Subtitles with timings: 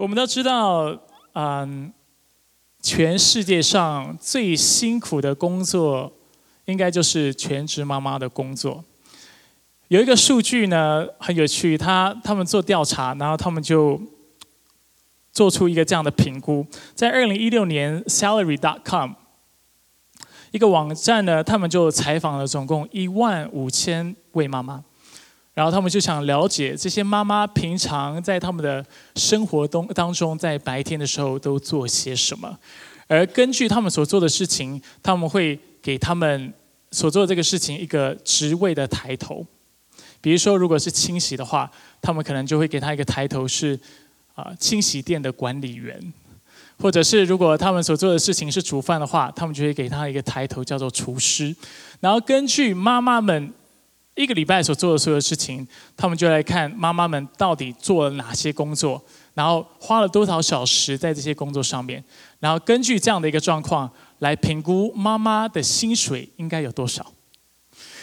[0.00, 0.98] 我们都知道，
[1.34, 1.92] 嗯，
[2.80, 6.10] 全世界上最辛苦的工作，
[6.64, 8.82] 应该就是全职妈妈的工作。
[9.88, 14.00] 有一个数据呢，很有趣，他他们做调查，然后他们就
[15.32, 19.12] 做出一个这样的评估，在二零一六年，Salary.com
[20.50, 24.82] 一个网站呢，他们就采访了总共一万五千位妈妈。
[25.52, 28.84] 然后他们就想了解这些妈妈平常在他们的
[29.16, 32.56] 生活当当中，在白天的时候都做些什么，
[33.08, 36.54] 而根据他们所做的事情，他们会给他们
[36.92, 39.44] 所做这个事情一个职位的抬头。
[40.20, 41.68] 比如说，如果是清洗的话，
[42.00, 43.78] 他们可能就会给他一个抬头是
[44.34, 46.00] 啊清洗店的管理员，
[46.78, 51.54] 或者是如果他们所做的事情是煮饭的话，他们就会给他一个抬头叫做厨师。
[51.98, 53.52] 然后根据妈妈们。
[54.22, 55.66] 一个礼拜所做的所有事情，
[55.96, 59.02] 他们就来看妈妈们到底做了哪些工作，
[59.32, 62.04] 然后花了多少小时在这些工作上面，
[62.38, 67.10] 然后根据这样的一个状况来评估妈妈的薪水应该有多少。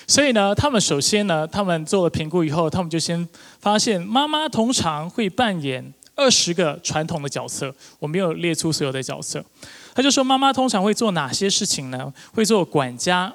[0.07, 3.27] 所以呢，他们首先呢，他们做了评估以后，他们就先
[3.59, 7.75] 发现妈妈通常会扮演二十个传统的角色。
[7.99, 9.45] 我没有列出所有的角色，
[9.93, 12.11] 他就说妈妈通常会做哪些事情呢？
[12.33, 13.31] 会做管家，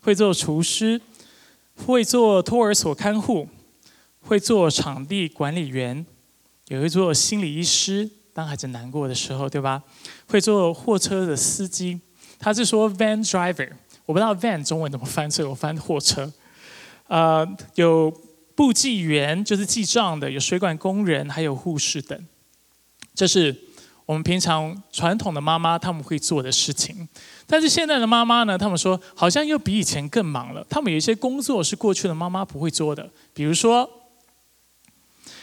[0.00, 1.00] 会做厨师。
[1.74, 3.48] 会做托儿所看护，
[4.20, 6.04] 会做场地管理员，
[6.68, 8.08] 也会做心理医师。
[8.32, 9.82] 当孩子难过的时候，对吧？
[10.26, 12.00] 会做货车的司机，
[12.38, 13.70] 他是说 van driver，
[14.06, 16.32] 我不知道 van 中文怎么翻，所以我翻货车。
[17.08, 18.10] 呃，有
[18.54, 22.26] 簿记员，就是记账的；有水管工人，还有护士等。
[23.14, 23.54] 这是。
[24.06, 27.08] 我们平常传统的妈妈他们会做的事情，
[27.46, 30.64] 但是现在的妈妈呢，他们说好像又比以前更忙了。
[30.68, 33.88] 他们有一些工作是过去的妈妈不会做的，比如说，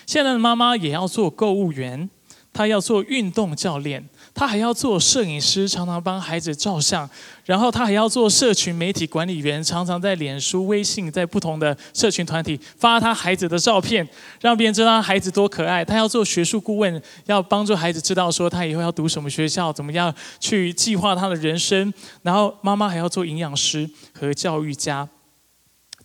[0.06, 2.10] 现在的妈妈也要做购物员，
[2.54, 4.08] 她要做运动教练。
[4.34, 7.08] 他还要做摄影师，常常帮孩子照相；
[7.46, 14.08] 然后他还要做社群媒体管理员，常常在脸书、微信，在不同的社群团体发他孩子的照片，
[14.40, 15.84] 让别人知道他孩子多可爱。
[15.84, 21.94] 他要做学术顾问，要帮助孩子知道说他以后要读什么学校，怎么样去计划他的人生。
[22.22, 25.08] 然后妈妈还要做营养师和教育家，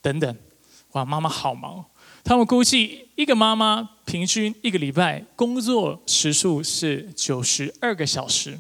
[0.02, 0.36] 等等。
[0.92, 1.84] 哇，妈妈好忙。
[2.28, 8.58] 他们估计一个妈妈平均一个礼拜工作时数是九十二个小时。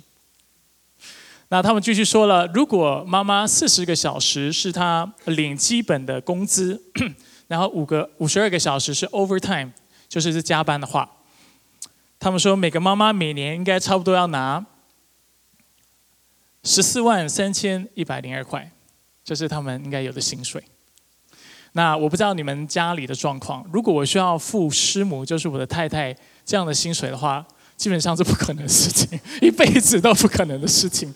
[1.48, 6.80] 那他们继续说了，如果妈妈四十个小时是她领基本的工资，
[7.48, 9.72] 然后五个五十二个小时是 overtime，
[10.08, 11.10] 就是是加班的话，
[12.20, 14.64] 他们说每个妈妈每年应该差不多要拿
[16.62, 18.70] 十四万三千一百零二块，
[19.24, 20.62] 这是他们应该有的薪水。
[21.76, 23.62] 那我不知道你们家里的状况。
[23.70, 27.44] 如果我需要付师母，就是我的太太这样的薪水的话，
[27.76, 31.14] 基本上是不可能的事情，一辈子都不可能的事情。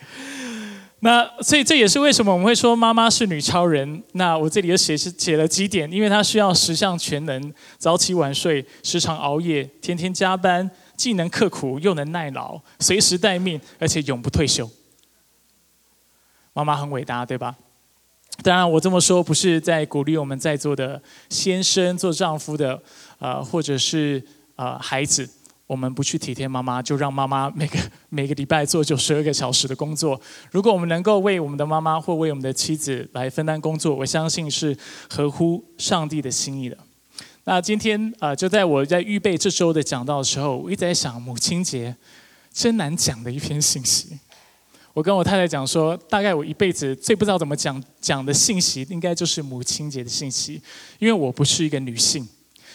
[1.01, 4.03] 那所以这也是为什么我们会说妈妈是女超人。
[4.13, 14.71] 那我这里又写是写了几点，因为她需要十项全能：早起晚睡，时常熬夜，天天加班，既能刻苦又能耐劳，随时待命，而且永不退休。
[16.53, 17.57] 妈妈很伟大，对吧？
[18.43, 22.83] 当然，我这么说不是在鼓励我们在座的先生做丈夫的，
[23.19, 24.23] 呃，或者是
[24.57, 25.29] 呃孩子，
[25.67, 30.19] 我们不去体贴妈妈，就让妈妈每个每个礼拜做九十二个小时的工作。
[30.51, 34.75] 如果我们能够为我们的妈妈或为我们的妻子来分担工作，我相信是
[35.11, 36.79] 合乎上帝的心意的。
[37.45, 41.95] 那今天啊，就在我在预备这周的讲道的时候，我一直在想母亲节
[42.53, 44.19] 真难讲的一篇信息。
[44.93, 50.61] 我跟我太太讲说，大概我一辈子最不知道怎么讲讲的信息，应该就是母亲节的信息，
[50.99, 52.29] 因为我不是一个女性，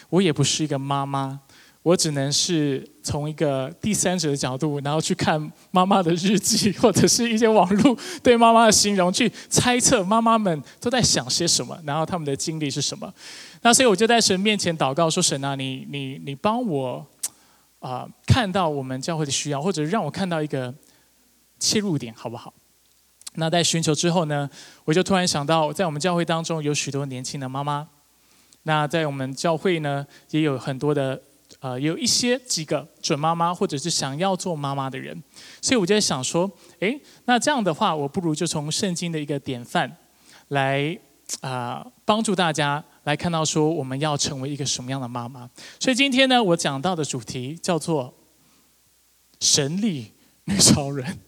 [0.10, 1.38] 我也不是一个妈妈，
[1.84, 13.14] 我只能是从一个第三者的角度，然后去看妈妈的日记，或者是一些网络对妈妈的形容，去猜测妈妈们都在想些什么，然后他们的经历是什么。
[13.62, 17.06] 那所以我就在神面前祷告说：神啊，你你你帮我
[17.80, 20.74] 啊，看到我们教会的需要，或者让我看到一个。
[21.60, 22.54] 切入点好不好？
[23.38, 24.50] 那在寻求之后呢，
[24.86, 27.88] 我就突然想到，在我们教会当中有许多年轻的妈妈。
[28.64, 31.22] 那在我们教会呢，也有很多的
[31.60, 35.22] 呃，有一些几个准妈妈，或者是想要做妈妈的人。
[35.62, 36.50] 所以我就在想说，
[36.80, 39.98] 诶，那这样的话，我不如就从圣经的一个典范
[40.48, 40.98] 来
[41.42, 45.50] 啊，帮助大家来看到说，我们要成为一个什么样的妈妈。
[45.80, 48.14] 所以今天呢，我讲到的主题叫做
[49.42, 50.14] 神力
[50.46, 51.20] 女超人。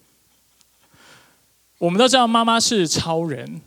[1.80, 3.62] 我们都知道妈妈是超人，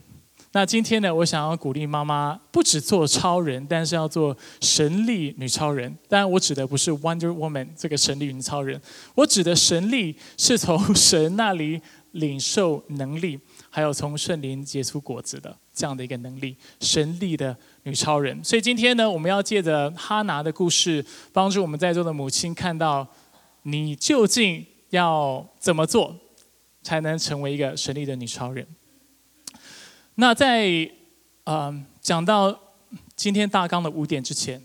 [0.50, 5.96] 那今天呢，我想要鼓励妈妈，不止做超人，但是要做神力女超人。
[6.08, 8.82] 当然，我指的不是 Wonder Woman 这个神力女超人，
[9.14, 11.80] 我指的神力是从神那里
[12.10, 13.38] 领受能力，
[13.70, 18.42] 还有从圣灵结出果子的这样的一个能力，神力的女超人。
[18.42, 23.06] 所以今天呢，我们要借着哈拿的故事，帮助我们在座的母亲看到，
[23.62, 26.12] 你究竟要怎么做，
[26.82, 28.66] 才能成为一个神力的女超人。
[30.14, 30.90] 那在
[31.44, 32.58] 呃讲到
[33.14, 34.62] 今天大纲的五点之前，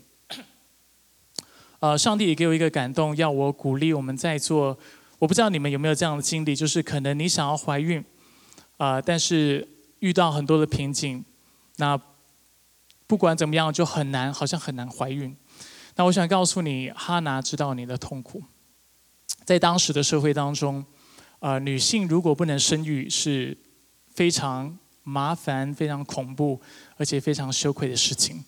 [1.80, 4.78] 呃，上帝也给我一个感动，要我鼓励我们在座。
[5.18, 8.04] 我不知道你们有没有这样的经历，就是可能你想要怀孕，
[8.76, 9.66] 啊，但是
[10.00, 11.24] 遇到很多的瓶颈，
[11.76, 11.98] 那
[13.06, 15.34] 不管怎么样就很难，好像很难怀孕。
[15.94, 18.42] 那我想告诉你，哈拿知道你的痛苦，
[19.44, 20.84] 在当时的社会当中，
[21.40, 23.56] 呃，女性如果不能生育是
[24.14, 24.78] 非常。
[25.08, 26.60] 麻烦、非常恐怖，
[26.96, 28.44] 而且非常羞愧的事情。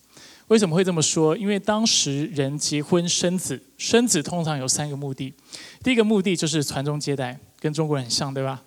[0.49, 1.33] 为什么会这么说？
[1.37, 5.33] 因为当时人结婚生子，生子通常有三个目的。
[5.81, 8.61] 第一个目的就是传宗接代，跟中国人很像，对吧？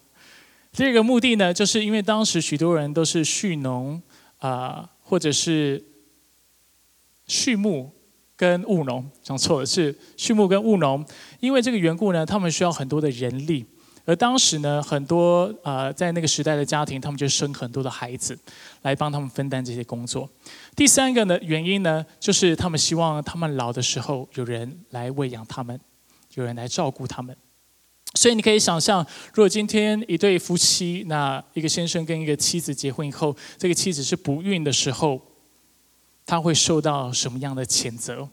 [0.72, 4.00] 第二个目的呢，就是因为当时许多人都是蓄农
[4.38, 5.84] 啊，或者是
[7.26, 7.92] 畜牧
[8.34, 11.04] 跟务农，讲错了，是畜牧跟务农。
[11.40, 13.66] 因为这个缘故呢，他们需要很多的人力。
[14.04, 18.36] 而当时呢，很多呃，在那个时代的家庭，他们就生很多的孩子，
[18.82, 20.28] 来帮他们分担这些工作。
[20.74, 25.80] 第三个呢，原因呢，就是他们希望他们老的时候有人来喂养他们，
[26.34, 27.36] 有人来照顾他们。
[28.14, 35.18] 所以你可以想象，如果今天一对夫妻，那一个先生跟一个妻子结婚以后，这个妻子是不孕的时候，
[36.26, 38.28] 他会受到什么样的谴责？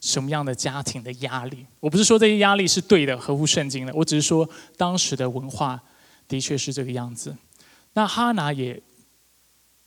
[0.00, 1.66] 什么样的家庭的压力？
[1.80, 5.82] 我不是说这些压力是对的、合乎圣经的，我只是说当时的文化
[6.28, 7.36] 的确是这个样子。
[7.94, 8.80] 那哈拿也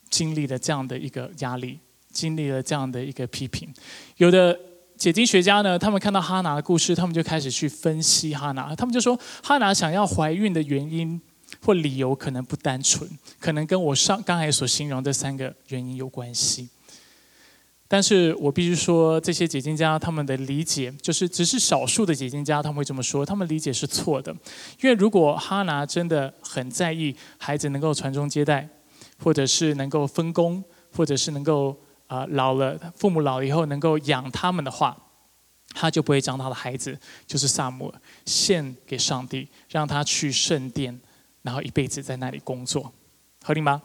[0.09, 1.79] 经历了这样的一个压力，
[2.11, 3.71] 经历了这样的一个批评。
[4.17, 4.59] 有的
[4.97, 11.21] 解经学家呢，他们看到哈拿的故事，他们就开始去分析哈拿，他们就说哈拿想要怀孕的原因
[11.63, 13.07] 或理由可能不单纯，
[13.39, 16.67] 可能跟我上刚才所形容这三个原因有关系。
[17.91, 24.31] 但是我必须说，这些解经家他们的理解，就是只是少数的解经家他们会这么说，他们理解是错的。
[24.79, 28.69] 因为如果哈拿真的很在意孩子能够传宗接代，
[29.17, 30.63] 或者是能够分工，
[30.95, 31.75] 或者是能够
[32.05, 34.95] 啊老了父母老了以后能够养他们的话，
[35.73, 36.95] 他就不会将他的孩子
[37.25, 37.91] 就是萨姆
[38.23, 41.01] 献给上帝，让他去圣殿，
[41.41, 42.93] 然后一辈子在那里工作，
[43.43, 43.81] 合理吗？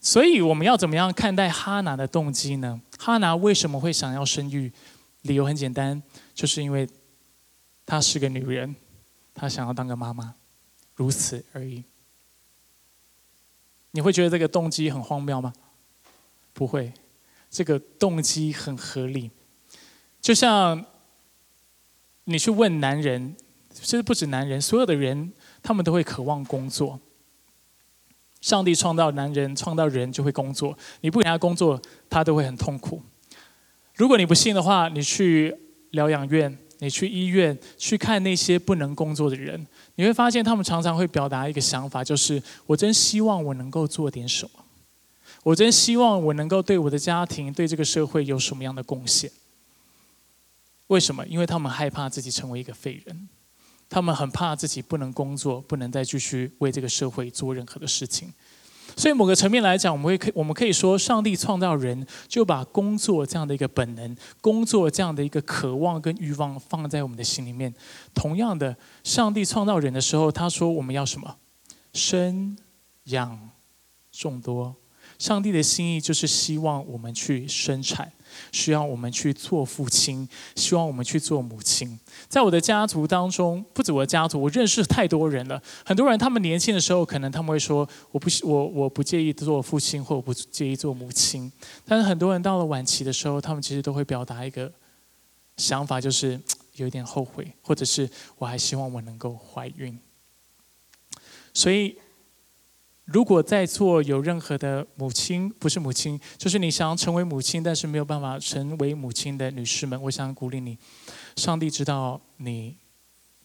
[0.00, 2.80] 所以我们要怎么样看待哈拿的动机呢？
[2.98, 4.72] 哈拿为什么会想要生育？
[5.22, 6.00] 理由很简单，
[6.34, 6.88] 就是因为
[7.84, 8.76] 她是个女人，
[9.34, 10.36] 她想要当个妈妈，
[10.94, 11.82] 如此而已。
[13.90, 15.52] 你会觉得这个动机很荒谬吗？
[16.52, 16.92] 不会，
[17.50, 19.30] 这个动机很合理。
[20.20, 20.84] 就像
[22.24, 23.34] 你去问男人，
[23.72, 25.32] 其实不止男人，所有的人，
[25.62, 27.00] 他们都会渴望工作。
[28.46, 30.78] 上帝创造男人，创造人就会工作。
[31.00, 33.02] 你不给他工作，他都会很痛苦。
[33.96, 35.52] 如果你不信的话，你去
[35.90, 39.66] 疗养院，你去医院去看那些不能工作的人，
[39.96, 44.64] 你会发现他们常常会表达一个想法，就是我真希望我能够做点什么，
[45.42, 49.28] 我真希望我能够对我的家庭、对这个社会有什么样的贡献。
[50.86, 51.26] 为什么？
[51.26, 53.28] 因为他们害怕自己成为一个废人。
[53.88, 58.32] 他们很怕自己不能工作，不能再继续为这个社会做任何的事情。
[58.96, 67.72] 所以，某个层面来讲，我们会可我们可以说，上帝创造人就把工作这样的一个本能、工作这样的一个渴望跟欲望放在我们的心里面。
[68.14, 68.74] 同样的，
[69.04, 71.36] 上帝创造人的时候，他说我们要什么？
[71.92, 72.56] 生
[73.04, 73.50] 养
[74.10, 74.74] 众多。
[75.18, 78.10] 上帝的心意就是希望我们去生产。
[78.52, 81.98] 需要我们去做父亲，希望我们去做母亲。
[82.28, 85.62] 在我的家族当中，不止我的家族，我认识太多人了。
[85.84, 91.50] 很多人他们年轻的时候，可能他们会说：“我不，我我不介意做父亲，或我不介意做母亲。”
[91.84, 94.72] 但是很多人到了晚期的时候，他们其实都会表达一个
[95.56, 96.40] 想法，就是
[96.74, 99.98] 有一点后悔，或者是我还希望我能够怀孕。
[101.52, 101.96] 所以。
[103.06, 110.76] 如果在座有任何的母亲，不是母亲，就是你想要成为母亲，但是没有办法成为母亲的女士们，我想鼓励你。
[111.36, 112.76] 上帝知道你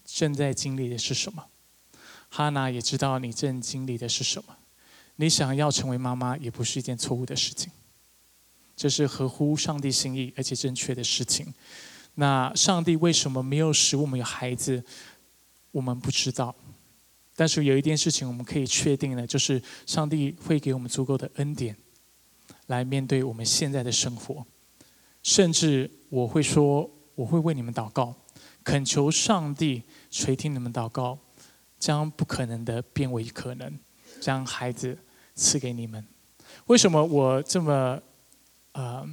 [0.04, 1.44] 正在经历的是什么，
[2.28, 4.56] 哈娜也知道你正经历的是什么。
[5.14, 7.70] 你想要成为妈妈，也不是一件错误的事情，
[8.74, 11.54] 这是合乎上帝心意而且正确的事情。
[12.16, 14.82] 那上帝为什么没有使我们有孩子？
[15.70, 16.52] 我们不知道。
[17.34, 21.74] 但是有一件事情我们可以确定的，就是上帝会给我们足够的恩典，
[22.66, 24.46] 来面对我们现在的生活。
[25.22, 28.14] 甚至我会说，我会为你们祷告，
[28.62, 31.18] 恳求上帝垂听你们祷告，
[31.78, 33.78] 将不可能的变为可能，
[34.20, 34.98] 将孩子
[35.34, 36.04] 赐给你们。
[36.66, 38.02] 为什么我这么，
[38.72, 39.08] 呃，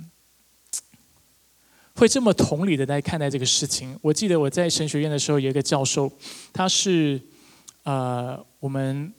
[1.96, 3.98] 会这么同理的来看待这个事情？
[4.02, 6.12] 我记得我在神学院的时候，有一个教授，
[6.52, 7.22] 他是。
[7.90, 9.12] 呃，我们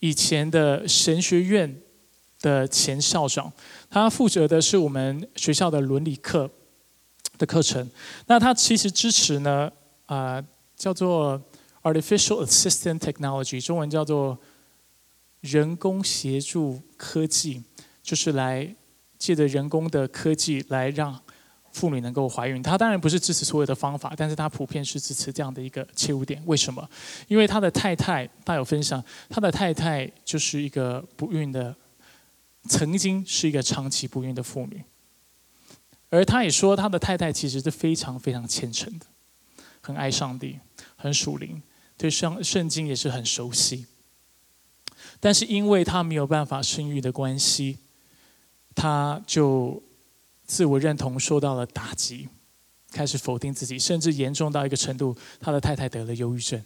[0.00, 1.80] 以前的神学院
[2.40, 3.52] 的前校长，
[3.88, 6.50] 他负责的是我们学校的伦理课
[7.38, 7.88] 的课程。
[8.26, 9.70] 那他其实支持呢，
[10.06, 11.40] 啊，叫做
[11.82, 14.36] artificial assistant technology，中文叫做
[15.42, 17.62] 人工协助科技，
[18.02, 18.74] 就是来
[19.16, 21.22] 借着人工的科技来让。
[21.72, 26.42] 妇女能够怀孕，他当然不是支持所有的方法，但是他普遍是支持这样的一个切入点。
[26.46, 26.88] 为什么？
[27.28, 31.74] 因为他的太太，他有分享，他的太太就是一个不孕的，
[32.68, 34.82] 曾经是一个长期不孕的妇女，
[36.08, 39.06] 而他也说，他的太太其实是非常非常虔诚的，
[39.80, 40.58] 很爱上帝，
[40.96, 41.62] 很属灵，
[41.96, 43.86] 对圣圣经也是很熟悉。
[45.20, 47.78] 但是因为他没有办法生育的关系，
[48.74, 49.80] 他就。
[50.50, 52.28] 自我认同受到了打击，
[52.90, 56.60] 开始否定自己，甚至严重到一个程度，他的太太得了忧郁症。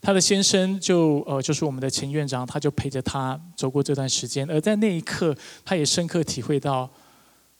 [0.00, 4.48] 他的先生就呃，就是我们的前院长，他就陪着他走过这段时间。
[4.48, 6.88] 而在那一刻，他也深刻体会到，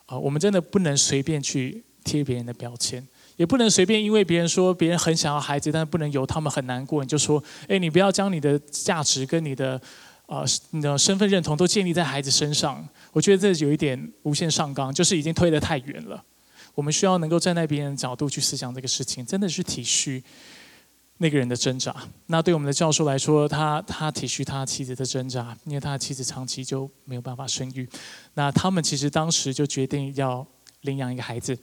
[0.07, 9.83] 啊，我们真的不能随便去贴别人的标签，也不能随便因为别人说别人很想要孩子，但是不能由他们很难过，你就说，哎，你不要将你的价值跟你的。
[10.33, 16.25] 啊，你的身份认同都建立在孩子身上，我觉得这有一点无限上纲，就是已经推得太远了。
[16.75, 20.23] 我们需要能够站在别人的角度去思想这个事情，真的是体恤
[21.19, 21.95] 那个人的挣扎。
[22.29, 27.87] 那对我们的教授来说，他他体恤他妻子的挣扎，因为他的妻子长期就没有办法生育。
[28.33, 30.47] 那他们其实当时就决定要
[30.81, 31.59] 领养一个孩子。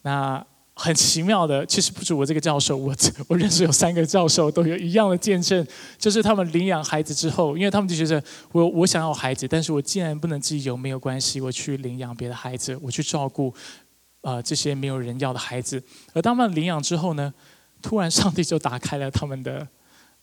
[0.00, 0.42] 那。
[0.84, 2.92] 很奇妙的，其实不止我这个教授，我
[3.28, 5.64] 我认识有三个教授都有一样的见证，
[5.96, 8.20] 就是他们领养孩子之后，因为他们就觉得
[8.50, 13.54] 我我想要孩子，但是我既然不能自己有没有关系，我去领养别的孩子，我去照顾
[14.22, 15.80] 啊这些没有人要的孩子。
[16.14, 17.32] 而当他们领养之后呢，
[17.80, 19.64] 突然上帝就打开了他们的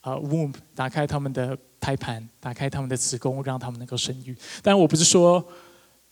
[0.01, 4.35] 啊 womb，打开他们的胎盘，打开他们的子宫，让他们能够生育。
[4.61, 5.41] 但我不是说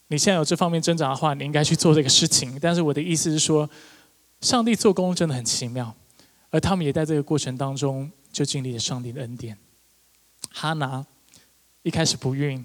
[0.06, 3.68] 你现在有这方面挣扎的话，你应该去做这个事情，但是我的意思是说。
[4.40, 5.94] 上帝做工真的很奇妙，
[6.50, 9.58] 而他们也在这个过程当中就经历了上帝的恩典。
[10.50, 11.04] 哈拿
[11.82, 12.64] 一开始不孕，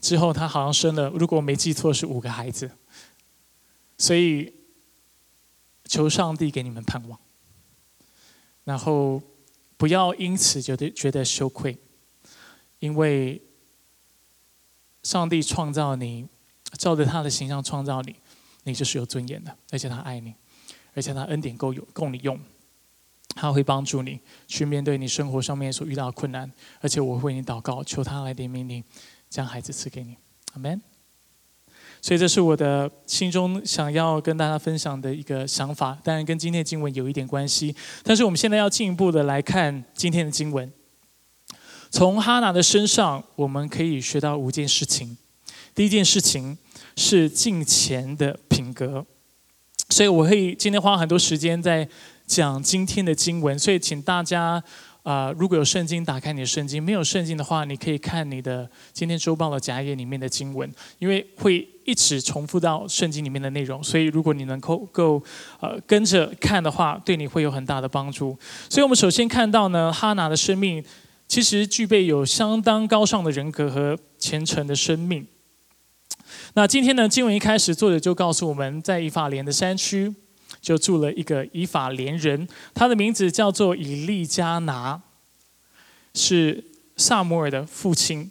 [0.00, 2.70] 之后她好像生了，如果我没记错是五个孩子。
[4.00, 4.54] 所以
[5.86, 7.18] 求上帝给你们盼望，
[8.62, 9.20] 然后
[9.76, 11.76] 不要因此觉得觉得羞愧，
[12.78, 13.42] 因为
[15.02, 16.28] 上帝创造你，
[16.76, 18.14] 照着他的形象创造你，
[18.62, 20.32] 你就是有尊严的，而且他爱你。
[20.98, 22.36] 而且他恩典够有够你用，
[23.36, 26.50] 他会帮助你去面对你生活上面所遇到的困难。
[26.80, 28.82] 而且我会为你祷告，求他来点名你，
[29.30, 30.16] 将孩子赐给你，
[30.54, 30.82] 阿门。
[32.02, 37.72] 所以这是我的心中想要跟大家分享的一个想法，当然跟今天的经文有一点关系。
[38.02, 40.72] 但是我们现在要进一步的来看今天的经文。
[41.90, 45.16] 从哈拿的身上，我们可以学到五件事情。
[45.76, 46.58] 第一件事情
[46.96, 49.06] 是敬虔的品格。
[49.90, 51.88] 所以我会今天花很多时间在
[52.26, 54.62] 讲今天的经文，所以请大家
[55.02, 63.82] 啊，如果有圣经，打开你的圣经；没有圣经的话，你可以看你的今天周报的夹页里面的经文，因为会一直重复到圣经里面的内容。
[63.82, 65.22] 所以如果你能够够
[65.60, 68.36] 呃跟着看的话，对你会有很大的帮助。
[68.68, 70.84] 所以我们首先看到呢，哈拿的生命
[71.26, 75.26] 其实具备有相当高尚的人格和虔诚的生命。
[76.54, 80.14] 那今天呢，经文一开始，作者就告诉我们在以法莲的山区，
[80.60, 85.00] 就住了一个以法莲人，他的名字叫做以利加拿，
[86.14, 86.64] 是
[86.96, 88.30] 萨摩尔的父亲。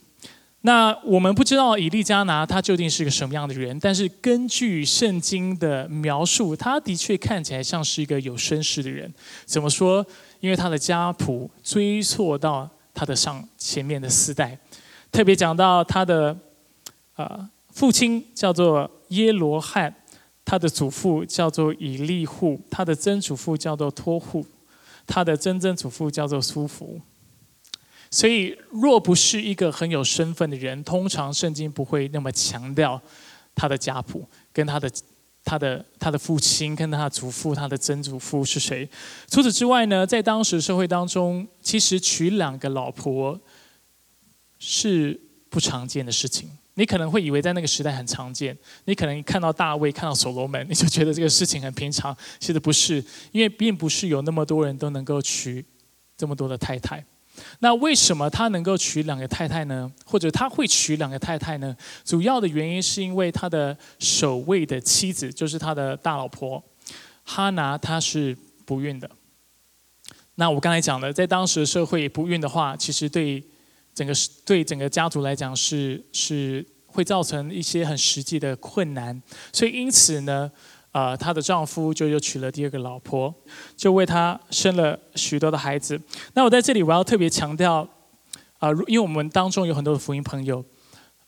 [0.62, 9.14] 那我们不知道以利加拿他究竟是个什么样的人，但是根据圣经的描述，他的确看起来像是一个有身世的人。
[9.46, 10.06] 怎么说？
[10.42, 14.58] 因为他的家谱追溯到他的上前面的四代，
[15.12, 16.36] 特别讲到他的
[17.14, 17.48] 啊。
[17.78, 19.94] 父亲叫做耶罗汉，
[20.44, 24.44] 他的祖父叫做以利户，他的曾祖父叫做托户，
[25.06, 27.00] 他的曾曾祖父叫做苏福。
[28.10, 33.00] 所以，若不是一个很有身份的人，通常圣经不会那么强调
[33.54, 34.90] 他的家谱跟他的
[35.44, 38.90] 他的他的父亲、跟他的祖父、他的曾祖父是谁。
[39.30, 43.40] 除此之外呢，在当时社会当中，其实娶两个老婆
[44.58, 46.50] 是不常见的事情。
[46.78, 48.56] 你可能会以为在那个时代很常见，
[48.86, 52.16] 你可能看到大卫、看到所罗门，你就觉得这个事情很平常。
[52.40, 55.66] 其实不是，因为并不是有那么多人都能够娶
[56.16, 57.04] 这么多的太太。
[57.60, 59.92] 那为什么他能够娶两个太太呢？
[60.06, 61.76] 或者他会娶两个太太呢？
[62.06, 66.64] 主要的原因是因为他的首位的妻子，就是他的大老婆
[67.24, 69.10] 哈拿，她是不孕的。
[70.36, 73.44] 那我刚才讲的，在当时社会，不孕的话，其实对
[73.98, 74.14] 整个
[74.46, 79.20] 对整个家族来讲是是会造成一些很实际的困难。
[79.52, 80.52] 所以因此呢。
[80.94, 83.32] 啊，她的丈夫就又娶了第二个老婆，
[83.76, 86.02] 就为她生了许多的孩子。
[86.34, 87.88] 那我在这里我要特别强调，
[88.58, 90.66] 啊，因为我们当中有很多的福音朋友，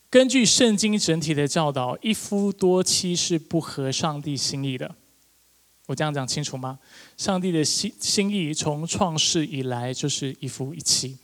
[0.09, 4.95] 根据圣经整体的教导，一夫多妻是不合上帝心意的。
[5.85, 6.79] 我这样讲清楚吗？
[7.15, 11.15] 上帝的心心意从创世以来就是一夫一妻。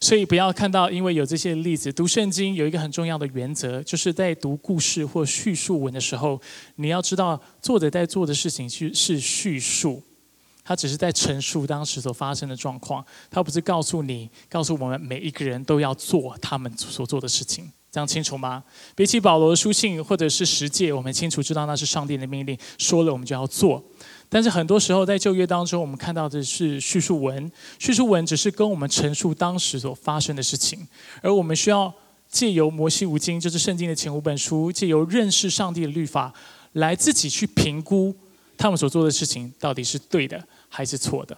[0.00, 6.40] 所以不要看到，因为有这些例子，读圣经有一个很重要的原则，就是在读故事或叙述文的时候，
[6.76, 10.02] 你要知道作者在做的事情是是叙述，
[10.62, 18.62] 他只是在陈述当时所发生的状况，他不是告诉你，告诉我们每一个人都要做他们所做的事情，这样清楚吗？
[18.94, 23.82] 比起保罗书信或者是十诫，我们清楚知道那是上帝的命令，说了我们就要做。
[24.30, 27.50] 但是很多时候，在旧约当中，我们看到的是叙述文。
[27.78, 30.86] 叙述文只是跟我们陈述当时所发生的事情，
[31.22, 31.92] 而我们需要
[32.28, 36.32] 借由摩西五经，就是圣经的前五本书，借由认识上帝的律法，
[36.74, 38.14] 来自己去评估
[38.56, 41.36] 他们所做的事情到底是对的还是错的。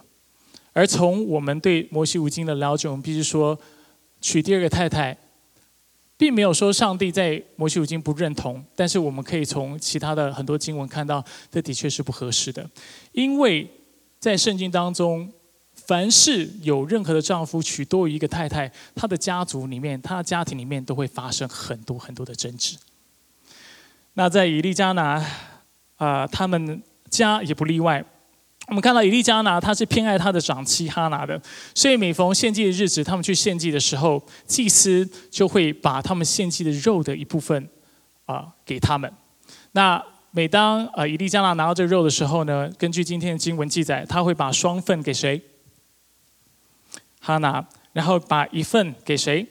[0.73, 3.57] 而从我们对摩西五经的了解，我们必须说，
[4.19, 5.17] 娶第二个太太。
[6.21, 12.63] 并没有说上帝在摩西五经不认同，但是我们可以从其他的很多经文看到，这的确是不合适的。
[13.11, 13.67] 因为
[14.19, 15.27] 在圣经当中，
[15.73, 22.77] 凡是有任何的丈夫娶多于一个太太，他的家族里面，他的家庭里面都会发生很多很多的争执。
[24.13, 25.25] 那在以利加拿
[25.95, 28.05] 啊，他们家也不例外。
[28.67, 31.41] 我们看到以利加拿，他是偏爱他的长妻哈拿的，
[31.75, 37.67] 所以每逢献祭的日子，他们去献祭的时候，祭司就会把他们献祭的肉的一部分
[38.25, 39.11] 啊给他们。
[39.73, 45.41] 那每当呃以利加拿拿到这肉的时候呢，根据今天的经文记载，他会把双份给谁？
[47.19, 49.45] 哈拿，然后把一份给谁？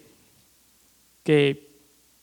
[1.23, 1.55] 给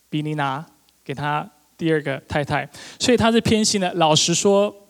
[0.10, 0.66] 比尼拿，
[1.04, 1.48] 给他
[1.78, 2.68] 第二个太太。
[2.98, 3.94] 所以他是偏心的。
[3.94, 4.87] 老实说。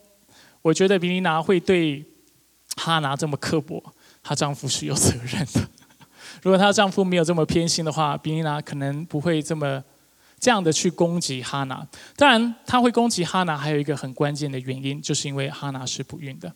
[0.68, 2.04] 我觉得比尼娜会对
[2.76, 3.82] 哈拿这么刻薄，
[4.22, 5.66] 她丈夫是有责任的。
[6.44, 9.82] 如果她丈夫没有这么偏心的话，比尼娜可能不会这么
[10.38, 11.88] 这样的去攻击哈拿。
[12.16, 16.52] 当然，他会攻击哈拿，还有一个很关键的原因，就是因为哈拿是不孕的。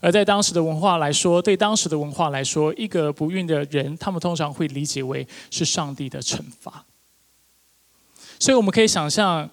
[0.00, 6.86] 而在当时的文化来说，对当时的文化来说，一个不孕的人，他们通常会理解为是上帝的惩罚。
[8.38, 9.50] 所以我们可以想象，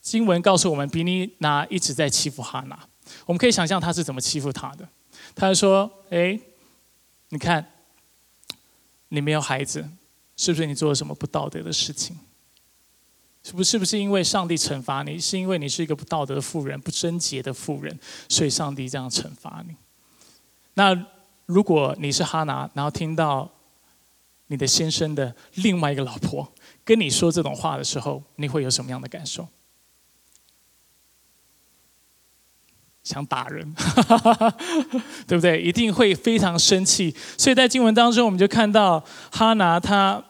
[0.00, 2.89] 经文告诉我们，比尼娜一直在欺负哈拿。
[3.26, 4.88] 我们可以想象他是怎么欺负他的。
[5.34, 6.38] 他说：“哎，
[7.28, 7.64] 你看，
[9.08, 9.88] 你没有孩子，
[10.36, 12.18] 是不是你做了什么不道德的事情？
[13.42, 19.74] 是不是不是因为上帝惩罚你，是因为你是一个不道德的妇人、不贞洁的妇人，所以上帝这样惩罚你？
[20.74, 21.06] 那
[21.46, 23.50] 如果你是哈拿，然后听到
[24.48, 26.52] 你的先生的另外一个老婆
[26.84, 29.46] 跟你说这种话的时候，你会有什么样的感受？”
[33.10, 33.74] 想打人，
[35.26, 35.60] 对不对？
[35.60, 37.12] 一定会非常生气。
[37.36, 40.22] 所以在经文当中，我们就看到哈拿他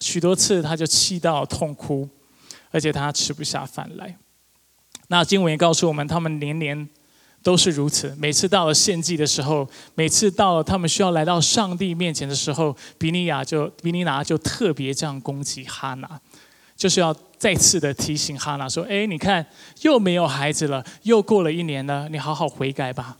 [0.00, 2.08] 许多次他就气到痛哭，
[2.72, 4.16] 而且他吃不下饭来。
[5.06, 6.88] 那经文也告诉我们，他们年年
[7.42, 8.14] 都是如此。
[8.18, 16.20] 每次到了献祭的时候，每次到了他们需要来到上帝面前的时候，比尼亚就比尼拿就特别这样攻击哈拿。
[16.78, 19.44] 就是要再次的提醒哈娜说：“哎，你看
[19.82, 23.18] 又没有孩子了，又过了一年了，你好好悔改吧。”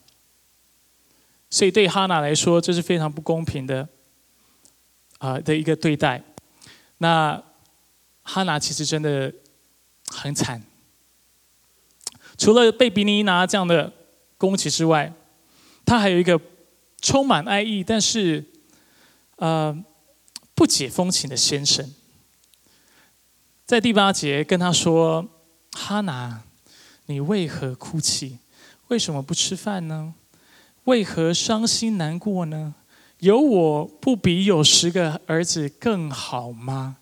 [1.51, 3.89] 所以对哈娜来说，这是非常不公平的
[5.19, 6.23] 啊的一个对待。
[6.99, 7.43] 那
[8.23, 9.33] 哈娜其实真的
[10.07, 10.63] 很惨，
[12.37, 13.93] 除了被比尼拿这样的
[14.37, 15.13] 攻击之外，
[15.85, 16.41] 他还有一个
[17.01, 18.45] 充满爱意但是
[19.37, 19.77] 呃
[20.55, 21.93] 不解风情的先生。
[23.69, 25.29] 在第八节跟他说
[25.77, 26.41] ：“哈拿，
[27.05, 28.39] 你为何哭泣？
[28.87, 30.15] 为什么不吃饭呢？
[30.85, 32.75] 为何伤心难过呢？
[33.19, 36.97] 有我不比有十个儿子更好吗？”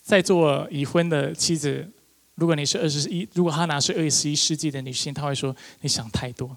[0.00, 1.92] 在座已婚的妻子，
[2.36, 6.56] 如果你是二十一，如果哈拿是二十一世纪的女性，她会说你想太多，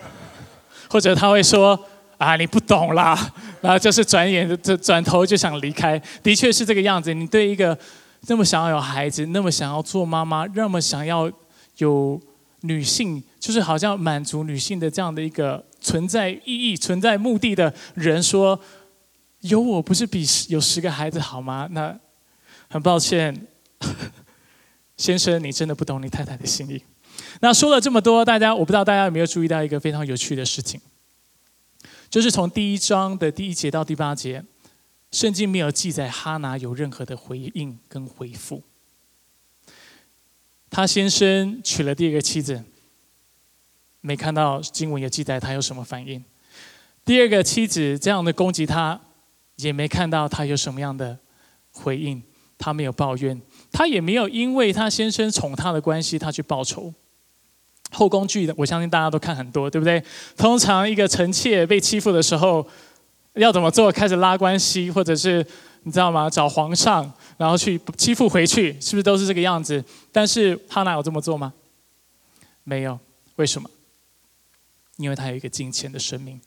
[0.88, 1.86] 或者她会说
[2.18, 3.14] 啊你不懂啦，
[3.60, 6.00] 然后就是转眼就转头就想离开。
[6.22, 7.12] 的确是这个样子。
[7.12, 7.78] 你对一个
[8.28, 11.30] 那么想要有孩子，那么想要做妈妈，那么想要
[11.78, 12.20] 有
[12.62, 18.58] 女性，就是好像满足女性的这样的一个存在意义、存在目的的人说，
[19.40, 21.68] 有我不是比有十个孩子好吗？
[21.70, 21.96] 那
[22.68, 23.46] 很抱歉。
[24.96, 26.82] 先生，你真的不懂你太太的心意。
[27.40, 30.80] 那说了这么多，大家我不知道大家有没有注意到一个非常有趣的事情，
[32.08, 34.44] 就是从第一章的第一节到第八节，
[35.10, 38.62] 圣经没有记载哈拿有任何的回应跟回复。
[40.70, 42.62] 他先生娶了第二个妻子，
[44.00, 46.24] 没看到经文有记载他有什么反应。
[47.04, 49.00] 第二个妻子这样的攻击他，
[49.56, 51.18] 也没看到他有什么样的
[51.70, 52.22] 回应，
[52.58, 53.40] 他没有抱怨。
[53.70, 56.92] 他也没有因为他先生宠他的关系，他去报仇。
[57.90, 60.02] 后宫剧的，我相信大家都看很多，对不对？
[60.36, 62.66] 通常一个臣妾被欺负的时候，
[63.34, 63.90] 要怎么做？
[63.90, 65.46] 开始拉关系，或者是
[65.84, 66.28] 你知道吗？
[66.28, 69.82] 找皇上，然后去欺负回去，是不是都是这个样子？
[70.12, 71.52] 但是哈娜有这么做吗？
[72.64, 72.98] 没有。
[73.36, 73.70] 为什么？
[74.96, 76.40] 因为他有一个金钱的生命，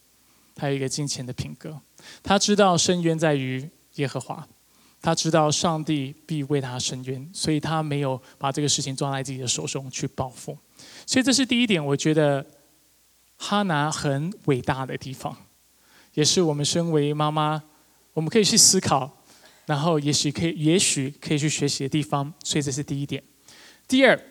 [0.55, 1.79] 他有一个金钱的品格，
[2.21, 4.47] 他知道深渊在于耶和华。
[5.01, 10.57] 他知道上帝必为他伸冤，所以他没有把这个事情抓在自己的手中去报复。
[11.09, 12.45] 所以这是第一点，我觉得
[13.35, 15.35] 哈拿很伟大的地方，
[16.13, 17.63] 也是我们身为妈妈，
[18.13, 19.23] 我们可以去思考，
[19.65, 22.31] 然后也许可以，也许可以去学习的地方。
[22.43, 23.23] 所以这是第一点。
[23.87, 24.23] 第二，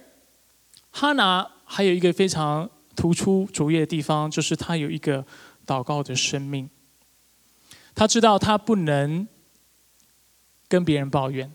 [0.93, 5.27] 哈拿还有一个非常突出卓越的地方，就是他有一个
[5.67, 6.71] 祷告的生命。
[7.93, 9.27] 他知道他不能。
[10.71, 11.51] 跟别人抱怨，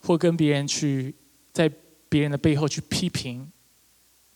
[0.00, 1.14] 或跟别人去
[1.54, 1.72] 在
[2.06, 3.50] 别人的背后去批评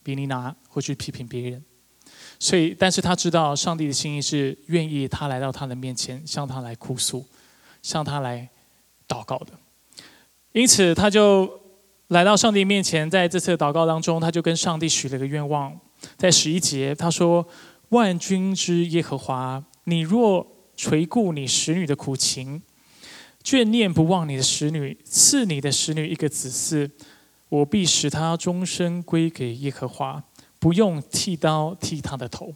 [0.08, 1.62] 比尼拿，或去批评别人。
[2.38, 7.26] 所以，但是他知道上帝的心意是愿意他来到他的面前，向他来哭诉，
[7.82, 8.48] 向他来
[9.06, 9.52] 祷告的。
[10.52, 11.60] 因此，他就
[12.06, 15.78] 来到上帝面前，在这次祷告当中，他就跟上帝许了个愿望，
[16.16, 17.46] 在十一节他说
[17.90, 22.62] ：“万军之耶和华，你若垂顾你使女的苦情。”
[23.44, 26.90] 眷念不忘你的使女，赐你的使女一个子嗣，
[27.48, 30.22] 我必使他终身归给耶和华，
[30.58, 32.54] 不用剃刀剃他的头。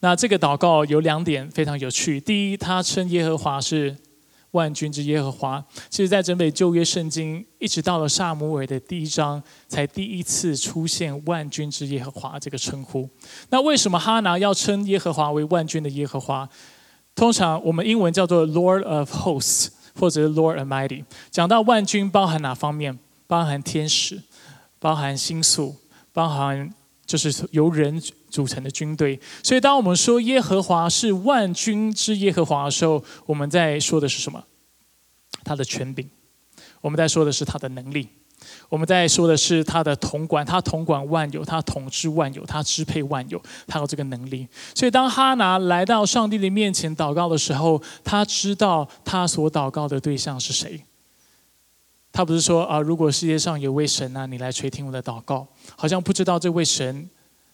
[0.00, 2.20] 那这个祷告有两点非常有趣。
[2.20, 3.96] 第一，他称耶和华是
[4.50, 5.64] 万军之耶和华。
[5.88, 13.08] 其实，在整本旧约圣经，一直到了萨姆尔的第一章，才第一次出现万军之耶和华这个称呼。
[13.48, 16.46] 那为什么哈拿要称耶和华为万军的耶和华？
[17.14, 21.04] 通常我们英文叫做 Lord of Hosts，或者是 Lord Almighty。
[21.30, 22.98] 讲到万军，包含哪方面？
[23.26, 24.22] 包含天使，
[24.78, 25.74] 包含星宿，
[26.12, 26.72] 包含
[27.04, 29.18] 就是由人组成的军队。
[29.42, 34.44] 所以，当我们说耶和华是万军之耶和华的时候，我们在说的是什么？
[35.44, 36.08] 他的权柄。
[36.80, 38.08] 我们在说的是他的能力。
[38.68, 44.46] 我们在说的是他的统管，他统管万有，他统治万有，他支配万有，他有这个能力。
[44.74, 50.80] 所以，当哈拿来到上帝的面前祷告的时候，他知道他所祷告的对象是谁。
[52.16, 57.06] 他不是说啊，如果世界上有位神啊，你来垂听我的祷告，好像不知道这位神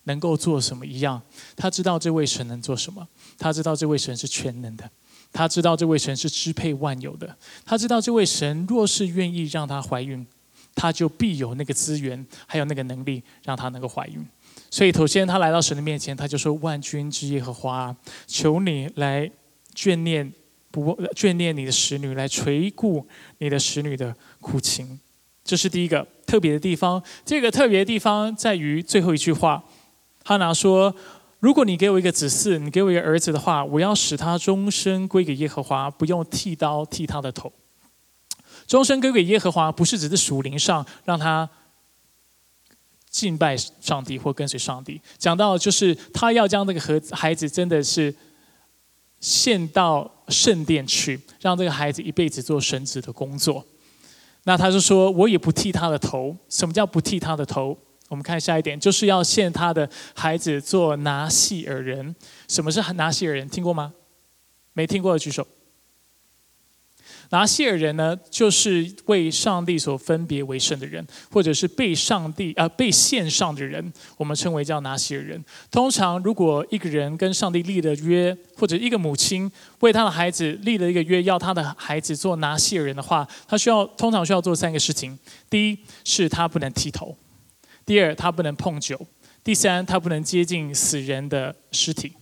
[0.04, 1.20] 能够做什么一样。
[1.56, 3.04] 他知道这位神能做什么，
[3.36, 4.88] 他知道这位神是全能的，
[5.32, 10.24] 他知道这位神是支配万有的，他知道这位神若是愿意让他怀孕。
[10.74, 14.24] 他就必有那个资源，还有那个能力，让他能够怀孕。
[14.70, 17.94] 所以，首先他来到神的面前，他就说：“万军之耶和华，
[18.26, 19.30] 求你来
[19.74, 20.32] 眷念
[20.70, 25.00] 不眷念你的使女，来垂顾你的使女的苦情。”
[25.42, 27.02] 这是第一个特别的地方。
[27.24, 29.64] 这个特别的地方在于最后一句话，
[30.24, 30.94] 哈拿说
[31.40, 37.50] ：“如果你给我一个子嗣，你给我一个儿子的话，我要使他终身归给耶和华，不用剃刀剃他的头。”
[38.68, 41.50] 终身归给耶和华，不是只是属灵上让他
[43.10, 45.00] 敬拜上帝或跟随上帝。
[45.18, 48.14] 讲到就是他要将这个和孩子真的是
[49.20, 53.66] 献到圣殿去，让这个孩子一辈子做神子的工作。
[54.44, 57.76] 那他就说：“我也不剃他的头。”什么叫不剃他的头？
[58.08, 62.14] 我们看下一点，就是要献他的孩子做拿细尔人。
[62.48, 63.48] 什么是拿细尔人？
[63.48, 63.94] 听过吗？
[64.72, 65.46] 没听过的举手。
[67.32, 75.42] 拿西尔人呢，就是为上帝所分别为圣的人，或者是被上帝啊被献上的人，我们称为叫拿西尔人。
[75.70, 85.18] 通常，如果一个人跟上帝立了约，或者一个母亲为他的孩子立了一个约，要他的孩子做拿西尔人的话，他需要通常需要做三个事情：
[85.48, 87.16] 第一，是他不能剃头；
[87.86, 88.98] 第二，他不能碰酒；
[89.42, 92.12] 第三，他不能接近死人的尸体。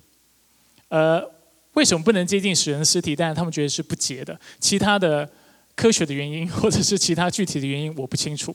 [0.88, 1.39] 呃。
[1.74, 3.14] 为什么不能接近死人的尸体？
[3.14, 4.38] 但是他们觉得是不洁的。
[4.58, 5.28] 其他的
[5.76, 8.54] 科学的原因， 或者是其他具体的原因，我不清楚。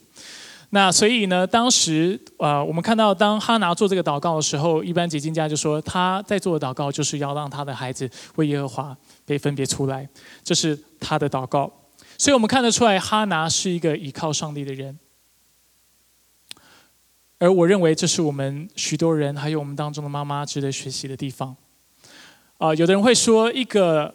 [0.70, 10.08] 那所以呢，当时啊，我们看到当哈拿做这个祷告的时候，一般解经家就说他在做的祷告就是要让他的孩子为耶和华被分别出来，
[10.42, 11.72] 这是他的祷告。
[12.18, 14.98] 所以我们看得出来，哈拿是一个依靠上帝的人。
[17.38, 21.54] 而我认为，这是我们许多人，还有我们当中的妈妈值得学习的地方。
[22.58, 24.14] 啊，有的人会说，一个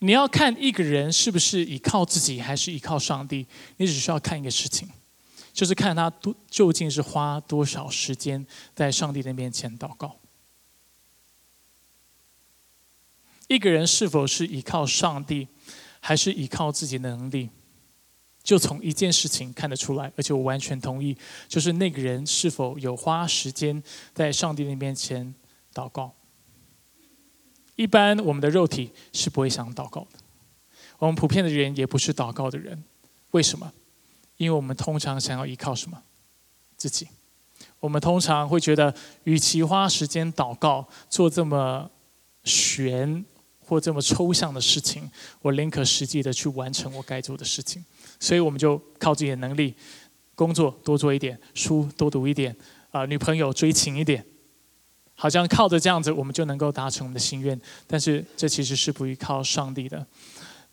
[0.00, 3.46] 你要看一个人是不是依靠自己，还是依靠上帝，
[3.76, 4.88] 你只需要看一个事情，
[5.52, 10.16] 就是看他多究竟是花多少时间在上帝的面前祷告。
[13.46, 15.48] 一个人是否是依靠上帝，
[16.00, 17.48] 还是依靠自己的能力，
[18.42, 20.12] 就从一件事情看得出来。
[20.16, 21.16] 而且我完全同意，
[21.48, 25.34] 就是那个人是否有花时间在上帝的面前
[25.72, 26.14] 祷告。
[27.78, 30.18] 一般我们的肉体是不会想祷告的，
[30.98, 32.82] 我们普遍的人也不是祷告的人，
[33.30, 33.72] 为什么？
[34.36, 36.02] 因为我们通常想要依靠什么？
[36.76, 37.06] 自己。
[37.78, 41.88] 我们通常会觉得，与其花时间祷告，做这么
[42.42, 43.24] 玄
[43.60, 45.08] 或这么抽象的事情，
[45.40, 47.84] 我宁可实际的去完成我该做的事情。
[48.18, 49.72] 所以我们就靠自己的能力，
[50.34, 52.56] 工作多做一点，书多读一点，
[52.90, 54.26] 啊，女朋友追勤一点。
[55.20, 60.06] 好像靠着这样子，我们就能够达成我们的心愿，但是这其实是不依靠上帝的。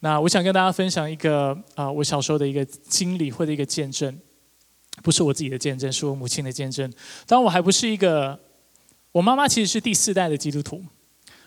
[0.02, 4.16] 那我想跟大家分享一个啊，我小时候的一个经历或者一个见证，
[5.02, 6.94] 不是我自己的见证，是我母亲的见证。
[7.26, 8.40] 当我还不是一个，
[9.12, 10.80] 我妈妈其实是第四代的基督徒，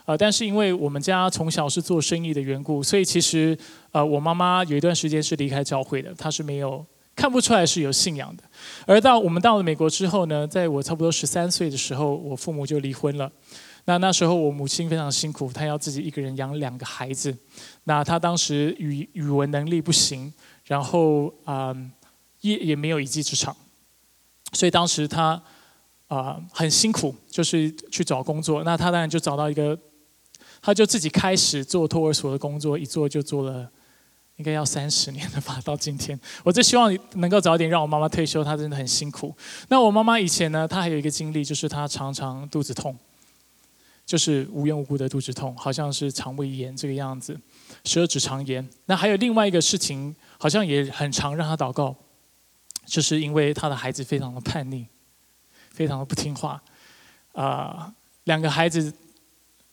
[0.06, 3.56] 呃，但是因为我们家从小是做生意的缘故，所以其实
[3.92, 6.84] 呃，我妈妈有一段时间是离开教会的，她是没有。
[7.18, 8.44] 看不出来是有信仰的，
[8.86, 13.28] 而到我们到了美国之后呢，在我差不多十三岁的时候，我父母就离婚了。
[13.86, 17.36] 那那时候我母亲非常辛苦，她要自己一个人养两个孩子。
[17.82, 20.32] 那她当时语语文能力不行，
[20.64, 21.74] 然后啊
[22.42, 23.56] 也也没有一技之长，
[24.52, 25.42] 所以当时她
[26.06, 28.62] 啊很辛苦，就是去找工作。
[28.62, 29.76] 那她当然就找到一个，
[30.62, 33.68] 她就自己开始做托儿所的工作，一做就做了。
[34.38, 35.60] 应该要三十年了吧？
[35.66, 38.42] 到今天，我最希望能够早点让我妈妈退休。
[38.42, 39.36] 她真的很辛苦。
[39.68, 42.96] 那我妈妈以前呢，她还有一个经历，就是她常常肚子痛，
[44.06, 47.38] 就是无缘无故的肚子痛，好像是肠胃炎这个样子，
[47.84, 48.66] 十二指肠炎。
[48.86, 51.96] 那还有另外一个事情，好像也很常让她祷告，
[52.86, 54.86] 就是因为她的孩子非常的叛逆，
[55.72, 56.62] 非常的不听话，
[57.32, 58.92] 啊，两个孩子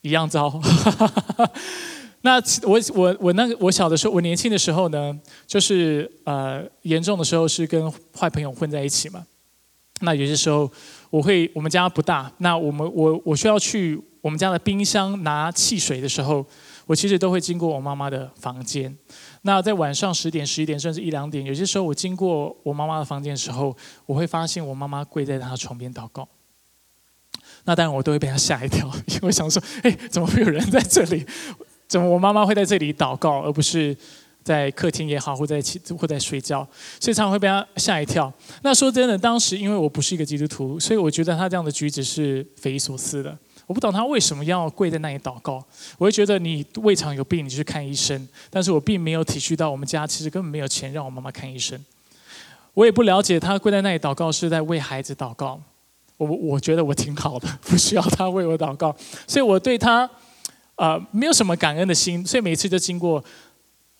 [0.01, 0.60] 一样糟。
[2.25, 9.23] 那我我我那个我小的时候，我年轻的时候呢，就是呃严重的时候是跟坏朋友混在一起嘛。
[10.01, 10.69] 那有些时候
[11.11, 16.43] 我会我们家不大，那我们我我需要去我们家的冰箱拿汽水的时候，
[16.88, 18.97] 我其实都会经过我妈妈的房间。
[19.43, 26.27] 那在晚上十点、十一点甚至一两点，有些时候我经过我妈妈的房间的时候，我会发现我妈妈跪在她床边祷告。
[27.67, 31.25] 那当然我都会被她吓一跳， 因为想说，哎，怎么会有人在这里？
[31.88, 33.95] 怎么我妈妈会在这里祷告，而不是
[34.43, 36.67] 在客厅也好，或在起或在睡觉？
[37.00, 38.32] 所以常常会被她吓一跳。
[38.62, 43.36] 那说真的，当时因为我不是一个基督徒，所以我觉得她这样的举止是匪夷所思的。
[43.65, 45.63] 我不懂她为什么要跪在那里祷告。
[45.98, 48.28] 我会觉得你胃肠有病，你去看医生。
[48.52, 51.84] 但是我并没有体恤到我们家其实根本没有钱让我妈妈看医生。
[52.76, 55.60] 我也不了解她跪在那里祷告是在为孩子祷告。
[56.17, 58.95] 我我觉得我挺好的，不需要她为我祷告。
[59.28, 60.10] 所以我对她。
[60.75, 63.23] 啊，没有什么感恩的心，所以每次就经过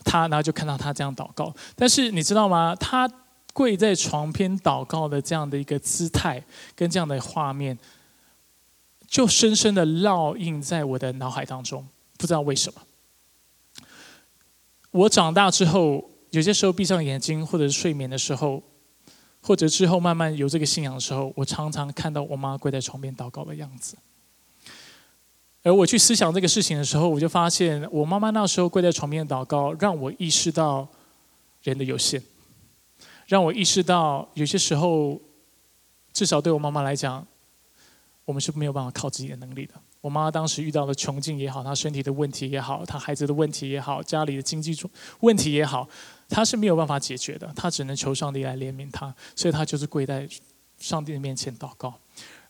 [0.04, 1.54] 他，然后就看到他这样祷告。
[1.76, 2.76] 但是你知道吗？
[2.76, 3.10] 他
[3.54, 6.44] 跪在床边祷告的这样的一个姿态，
[6.76, 7.78] 跟这样的画面，
[9.08, 11.88] 就深深的烙印在我的脑海当中。
[12.18, 12.82] 不知道为什么，
[14.92, 18.62] 我长大之后，有些时候闭上眼睛，或者是睡眠的时候，
[19.42, 23.98] 或者之后慢慢有这个信仰的时候，我常常看到我妈跪在床边祷告的样子。
[25.66, 30.88] 而我去思想这个事情的时候，我就发现，我妈妈那时候跪在床边祷告，让我意识到
[31.64, 32.22] 人的有限，
[33.26, 35.20] 让我意识到有些时候，
[36.14, 37.26] 至少对我妈妈来讲，
[38.26, 44.78] 我们是没有办法靠自己的能力的，我妈妈当时遇到的穷境也好，她身体的问题也好，她孩子的问题也好，家里的经济
[45.22, 45.90] 问题也好，
[46.30, 50.30] 她是没有办法解决的，她只能求上帝来怜悯她，所以她就是跪在
[50.78, 51.92] 上帝的面前祷告。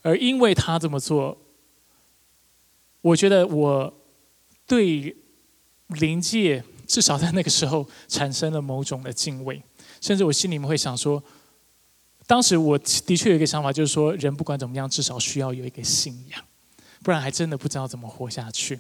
[0.02, 1.38] 而因为她这么做，
[3.06, 3.94] 我觉得我
[4.66, 5.16] 对
[5.90, 9.62] 灵界至少在那个时候产生了某种的敬畏，
[10.02, 11.24] 甚至我心里面会想说，
[12.26, 16.42] 当时我的确有一个想法，就是说人不管怎么样，至少需要有一个信仰。
[17.04, 18.80] 不然还真的不知道怎么活下去。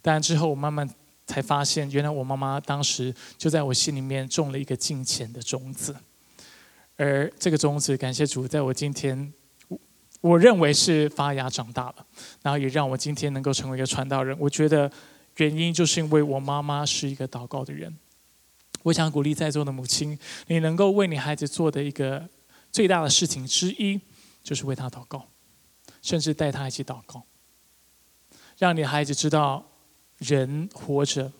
[0.00, 0.88] 但之后我慢慢
[1.26, 5.94] 才发现，原来我妈妈当时就在我心里面种了一个金钱的种子，
[6.96, 9.30] 而这个种子，感谢主，在我今天，
[10.20, 12.06] 我认为是发芽长大了，
[12.42, 14.36] 然后也让我今天能够成为一个传道人。
[14.38, 14.90] 我觉得
[15.36, 17.96] 原因就是因为我妈妈是一个祷告的人。
[18.82, 22.28] 我想鼓励在座的母亲，你能够为你孩子做的一个
[22.70, 24.00] 最大的事情之一，
[24.42, 25.26] 就是为他祷告，
[26.02, 27.24] 甚至带他一起祷告。
[28.58, 29.66] 让你孩子知道，
[30.18, 31.32] 人活着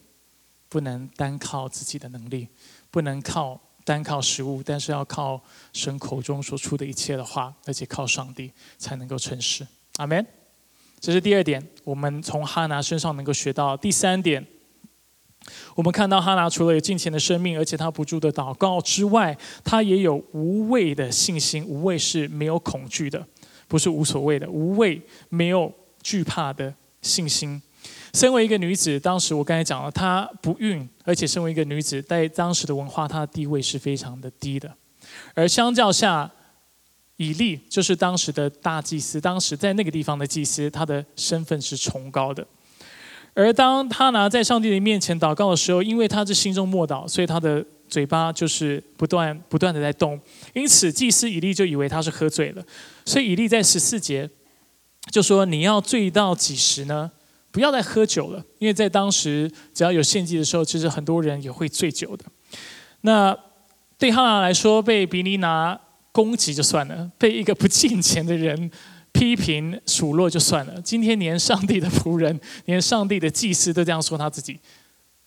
[0.69, 2.49] 不能单靠自己的能力，
[2.90, 9.66] 不能靠单靠食物，但是要靠神口中所出的一切的话，而且靠上帝才能够成事。
[9.97, 10.25] 阿门。
[11.01, 13.77] 这是第二点，我们从哈拿身上能够学到。
[13.77, 14.47] 第三点，
[15.75, 21.64] 我们看到哈拿除了有金钱的生命，而且他不住的祷告之外，他也有无畏的信心。
[21.64, 23.27] 无畏是没有恐惧的，
[23.66, 24.47] 不是无所谓的。
[24.51, 26.75] 无畏没有惧怕的。
[27.03, 27.62] 信心。
[28.12, 34.73] 身为一个女子，当时我刚才讲了，她不孕，而且身为一个女子，在当时的文化，她的地位是非常的低的。
[35.35, 36.31] 而相较下，
[37.16, 42.46] 以利就是当时的大祭司，当时在那个地方的祭司，他的身份是崇高的。
[43.35, 50.20] 而当他拿在上帝的面前祷告的时候，因为他是心中默祷，所以他的嘴巴就是不断不断的在动。
[50.53, 52.64] 因此，祭司以利就以为他是喝醉了。
[53.05, 54.29] 所以以利在十四节。
[55.11, 57.11] 就说你要醉到几时呢？
[57.51, 62.25] 不要再喝酒了，因为在当时只要有献祭的时候，其实很多人也会醉酒的。
[63.03, 63.37] 那
[63.99, 65.79] 对哈拿来说，被比尼拿
[66.13, 68.71] 攻击就算了，被一个不敬虔的人
[69.13, 70.81] 批评数落就算了。
[70.83, 74.59] 今天连上帝的仆人，连上帝的祭司都这样说他自己，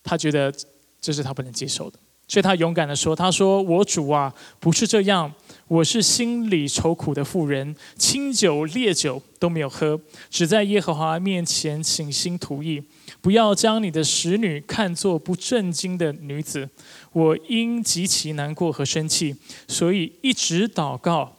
[0.04, 0.54] 他觉得
[1.02, 2.00] 这是他不能接受的。
[2.28, 5.32] 所以他勇敢的说：“他说我主啊，不是这样。
[5.74, 12.80] 我是心里愁苦的妇人，清酒烈酒都没有喝，只在耶和华面前倾心吐意。
[13.22, 16.70] 不要将你的使女看作不正经的女子。
[17.12, 19.36] 我因极其难过和生气，
[19.68, 21.36] 所以一直祷告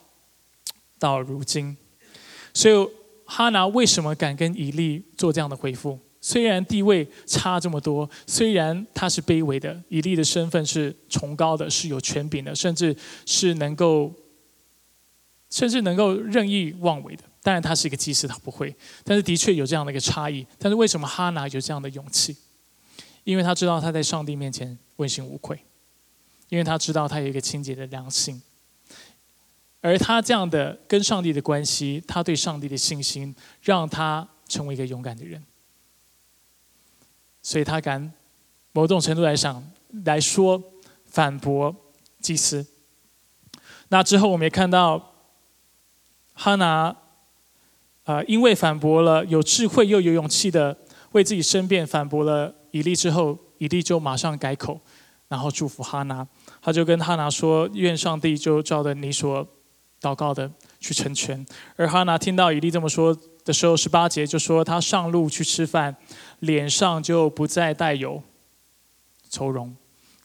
[0.99, 1.77] 到如今。
[2.53, 2.89] 所以
[3.23, 12.93] 哈拿为什么敢跟以利做这样的回复？”虽然地位差这么多，虽然他是卑微的，以利的身份是崇高的，是有权柄的，甚至
[13.27, 14.11] 是能够，
[15.55, 17.23] 甚至能够任意妄为的。
[17.41, 18.75] 当然，他是一个祭司，他不会。
[19.05, 20.45] 但是，的确有这样的一个差异。
[20.59, 22.35] 但是，为什么哈拿有这样的勇气？
[23.23, 25.57] 因为他知道他在上帝面前问心无愧，
[26.49, 28.41] 因为他知道他有一个清洁的良心，
[29.79, 35.41] 而他这样的跟上帝的关系，他对上帝的信心，让他成为一个勇敢的人。
[37.41, 38.11] 所以他敢
[38.73, 39.65] 某种程度来想
[40.03, 40.61] 来说
[41.05, 41.73] 反驳
[42.19, 42.67] 祭司。
[43.87, 45.14] 那之后我们也看到
[46.35, 46.95] 哈拿
[48.03, 50.77] 啊，因为反驳了有智慧又有勇气的
[51.13, 54.79] 为自己申辩，反驳了以利之后，以利就马上改口，
[55.27, 56.27] 然后祝福哈拿。
[56.61, 59.47] 他就跟哈拿说：“愿上帝就照着你所
[59.99, 61.43] 祷告的去成全。”
[61.75, 65.95] 而哈拿听到以利这么说的时候，十八节就说他上路去吃饭。
[66.39, 68.21] 脸上就不再带有
[69.29, 69.73] 愁容，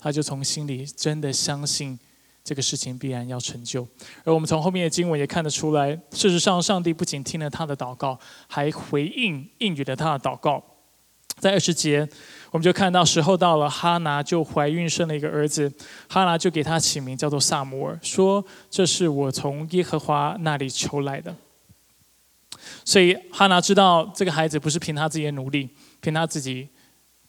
[0.00, 1.98] 他就从心里真的相信
[2.42, 3.86] 这个事情必然要成就。
[4.24, 10.62] 而我们从后面的经文也看得出来，事实上上帝不仅听了他的祷告，还回应应允了他的祷告。
[11.38, 12.06] 在二十节，
[12.50, 15.72] 我们就看到时候到了，哈拿就怀孕生了一个儿子，
[16.08, 21.34] 哈拿就给他起名叫做萨摩尔，说这是我从耶和华那里求来的。
[22.84, 25.70] 所以哈拿知道这个孩子不是凭他自己的努力。
[26.02, 26.66] 凭他自己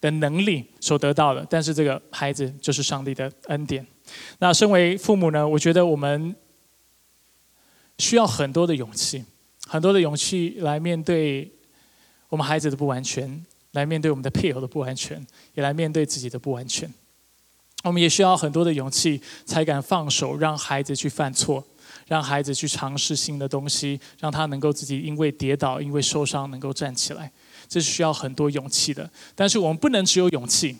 [0.01, 3.85] 的能力所得到的，但是这个孩子就是上帝的恩典。
[4.39, 5.47] 那身为父母呢？
[5.47, 6.35] 我觉得我们
[7.99, 9.23] 需要很多的勇气，
[9.67, 11.49] 很多的勇气来面对
[12.27, 16.91] 我们孩子的不完全，来面对我们的配偶的不完全，也来面对自己的不完全。
[17.83, 21.63] 我们也需要很多的勇气，才敢放手让孩子去犯错，
[22.07, 27.31] 让孩子去尝试新的东西，让他能够自己因为跌倒、因为受伤能够站起来。
[27.71, 30.75] 这是需要很多勇气的，但是我们不能只有勇气，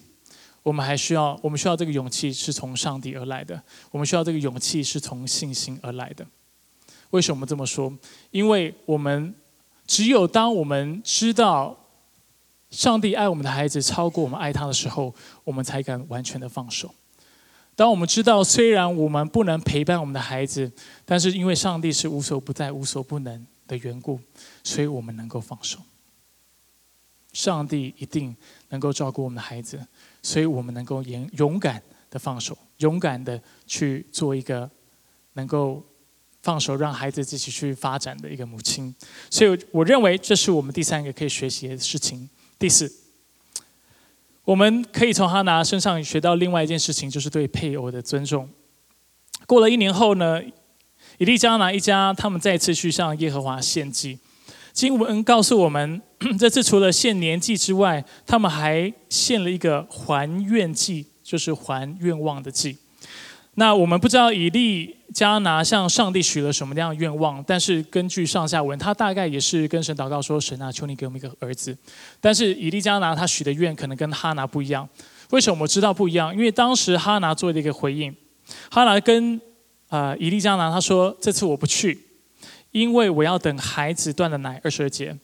[0.61, 6.27] 我们还需要，我们需要这个勇气是从上帝而来的，我们需要这个勇气是从信心而来的。
[7.11, 7.97] 为什么这么说？
[8.31, 9.33] 因为我们
[9.87, 11.77] 只有当我们知道
[12.71, 16.93] 上帝爱我们的孩子超过我们爱他的时候，我们才敢完全的放手。
[17.73, 20.69] 当我们知道虽然我们不能陪伴我们的孩子，
[21.05, 24.19] 但是因为上帝是无所不在、无所不能的缘故，
[24.61, 25.79] 所以我们能够放手。
[27.33, 28.35] 上帝一定
[28.69, 29.79] 能够照顾我们的孩子，
[30.21, 34.69] 所以我们能够勇勇敢的放手，勇敢的去做一个
[35.33, 35.81] 能够
[36.41, 38.93] 放手让孩子自己去发展的一个母亲。
[39.29, 42.29] 所以我认为这是我们第三个可以学习的事情。
[42.59, 42.91] 第四，
[44.43, 48.49] 我们可以从哈拿身上学到另外一件事情，就是对配偶的尊重。
[49.47, 50.41] 过了一年后呢，
[51.17, 54.19] 以利加拿一家他们再次去向耶和华献祭。
[54.73, 56.01] 经文告诉我们，
[56.39, 62.77] 这次除了献年祭之外，他们还献了一个还愿祭，就是还愿望的祭。
[63.55, 71.77] 那我们不知道以利加拿向上帝许了什么样的愿望，但是根据上下文，他大概也是跟神祷告说：“神啊，求你给我们一个儿子。”
[72.21, 74.87] 但是以利加拿他许的愿可能跟哈拿不一样。
[75.31, 76.33] 为什么我知道不一样？
[76.33, 78.15] 因为当时哈拿做了一个回应，
[78.69, 79.39] 哈拿跟
[79.89, 81.99] 啊以利加拿他说：“这次我不去。”
[82.71, 85.17] 因为我要等孩子断了奶二十二节，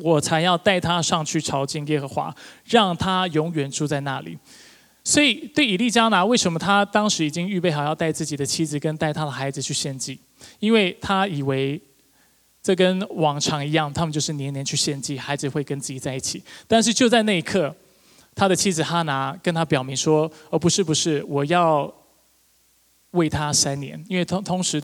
[0.00, 4.38] 我才要带他上去朝见耶和华，让他永远住在那里。
[5.02, 10.20] 所以对以利加拿，为什么他当时已经预备好要带自己的妻子跟带他的孩子去献祭？
[10.60, 11.80] 因为他以为
[12.62, 16.42] 这跟往常一样，他们就是年年去献祭，孩子会跟自己在一起。
[16.68, 17.74] 但是就在那一刻，
[18.34, 21.92] 他的妻子哈拿跟他表明说：“哦，不是，不是，我要
[23.12, 24.80] 为他三年，因为同同时。”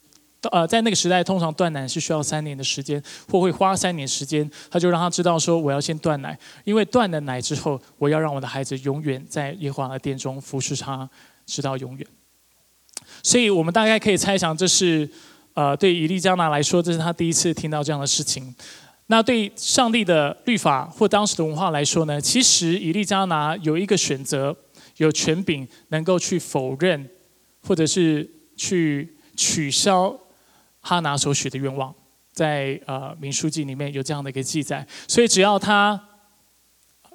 [0.49, 4.51] 呃，在那个时代，通常断奶是需要三年的时间，或会花三年时间。
[4.70, 11.09] 他就让他知道说，我要先断奶，因为断了奶之后，我要让我的孩子永远在耶和华的殿中服侍他，
[11.47, 12.07] 直到永远。
[13.22, 15.09] 所以我们大概可以猜想，这是
[15.55, 18.55] 呃，对以利加拿来说，这是他第一次听到这样的事情。
[19.07, 22.20] 那对上帝的律法或当时的文化来说呢？
[22.20, 24.55] 其实以利加拿有一个选择，
[24.97, 27.09] 有权柄能够去否认，
[27.62, 30.18] 或者是去取消。
[30.87, 31.93] 哈拿所许的愿望，
[32.32, 36.01] 在呃民书记里面有这样的一个记载，所以只要他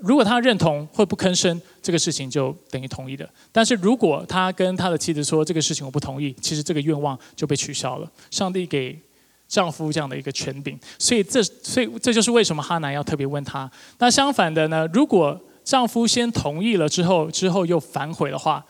[0.02, 3.30] 如果他认同或不吭声，这个事情就等于同意的。
[3.50, 8.12] 但是如果他跟他的妻子说这个事情我不同意，其实这个愿望就被取消了。
[8.30, 9.00] 上帝给
[9.48, 13.72] 丈夫这样的一个权柄，所以这所以这就是为什么哈拿要特别问他。
[14.00, 18.66] 那相反的呢，如果丈夫先同意了之后，之后又反悔的话，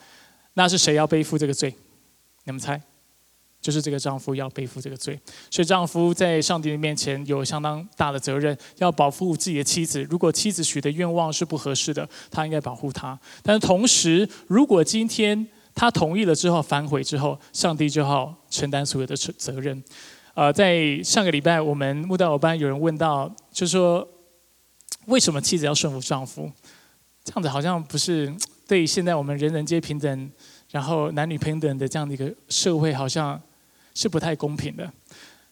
[0.53, 1.73] 那是谁要背负这个罪？
[2.43, 2.79] 你们猜？
[3.61, 5.17] 就是这个丈夫要背负这个罪，
[5.51, 10.01] 所以丈夫在上帝的面前有相当大的责任，要保护自己的妻子。
[10.09, 13.17] 如果妻子许的愿望是不合适的，他应该保护她。
[13.43, 19.83] 但同时，如果今天他同意了之后反悔之后，上帝就要承担所有的责责任。
[20.33, 24.07] 呃，在上个礼拜，我们慕道班有人问到，就说
[25.05, 26.51] 为什么妻子要顺服丈夫？
[27.23, 28.33] 这样子好像不是
[28.67, 30.31] 对现在我们人人皆平等，
[30.71, 33.39] 然后男女平等的这样的一个社会，好像。
[33.93, 34.91] 是不太公平的，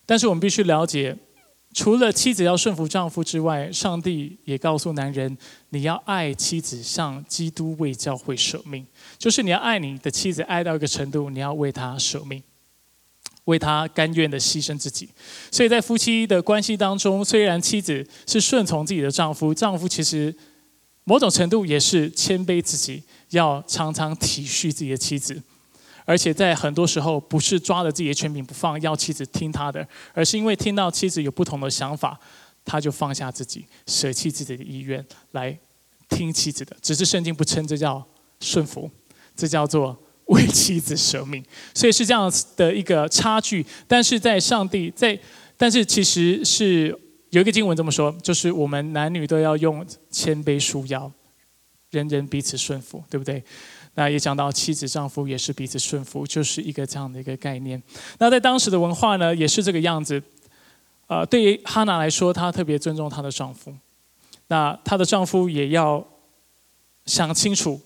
[0.06, 1.16] 但是我们必须了解，
[1.74, 5.38] 除了妻子要顺服丈夫之外，上帝也告诉男人，
[5.70, 8.86] 你要爱妻子，像基督为教会舍命，
[9.18, 12.42] 就是你要爱你的妻子，爱到一个程度，你要为她舍命，
[13.46, 15.10] 为她甘愿的牺牲自己。
[15.52, 20.36] 所以在夫妻的关系当中，虽然妻子是顺从自己的丈夫，丈夫其实
[21.04, 25.40] 某种程度也是谦卑自己，要常常体恤自己的妻子。
[26.10, 32.20] 而且在很多时候，不是抓着自己的权柄不放，要妻子听他的，而是因为听到妻子有不同的想法，
[32.66, 35.56] 他就放下自己，舍弃自己的意愿来
[36.10, 36.76] 听妻子的。
[36.82, 38.04] 只是圣经不称这叫
[38.40, 38.90] 顺服，
[39.36, 39.96] 这叫做
[40.26, 41.46] 为妻子舍命。
[41.76, 43.64] 所以是这样的一个差距。
[43.88, 45.16] 但是在上帝在，
[45.58, 46.88] 但是其实是
[47.30, 51.12] 有一个经文这么说，就是我们男女都要用谦卑束腰，
[51.92, 53.44] 人人彼此顺服，对不对？
[54.00, 57.84] 那也讲到妻子丈夫也是彼此顺服，就是一个这样的一个概念。
[58.18, 60.24] 那在当时的文化呢，也是这个样子。
[61.08, 63.76] 呃，对于哈娜来说，她特别尊重她的丈夫。
[64.48, 66.02] 那她的丈夫也要
[67.06, 67.82] 想清楚，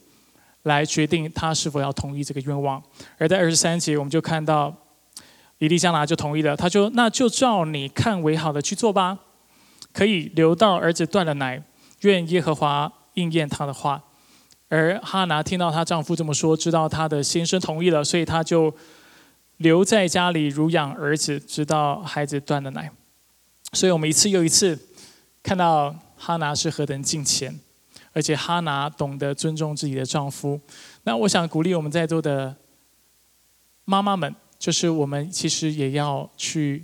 [0.61, 2.84] 来决定她是否要同意这个愿望。
[3.18, 4.72] 而在二十三节，我们就看到
[5.57, 9.18] 以利加拿就同意了，他说：“那就照你看为好的去做吧，
[9.91, 11.64] 可以留到儿子断了奶，
[12.01, 14.03] 愿耶和华应验他的话。”
[14.74, 18.74] 而哈拿听到她丈夫这么说，知道她的先生同意了，所以她就
[19.57, 22.91] 留在家里乳养儿子，直到孩子断了奶。
[23.74, 24.80] 所以我们一次又一次
[25.43, 27.59] 看到哈拿是何等敬虔，
[28.13, 30.59] 而且哈拿懂得尊重自己的丈夫。
[31.03, 32.55] 那我想鼓励我们在座的
[33.86, 36.84] 妈妈们，就是我们其实也要去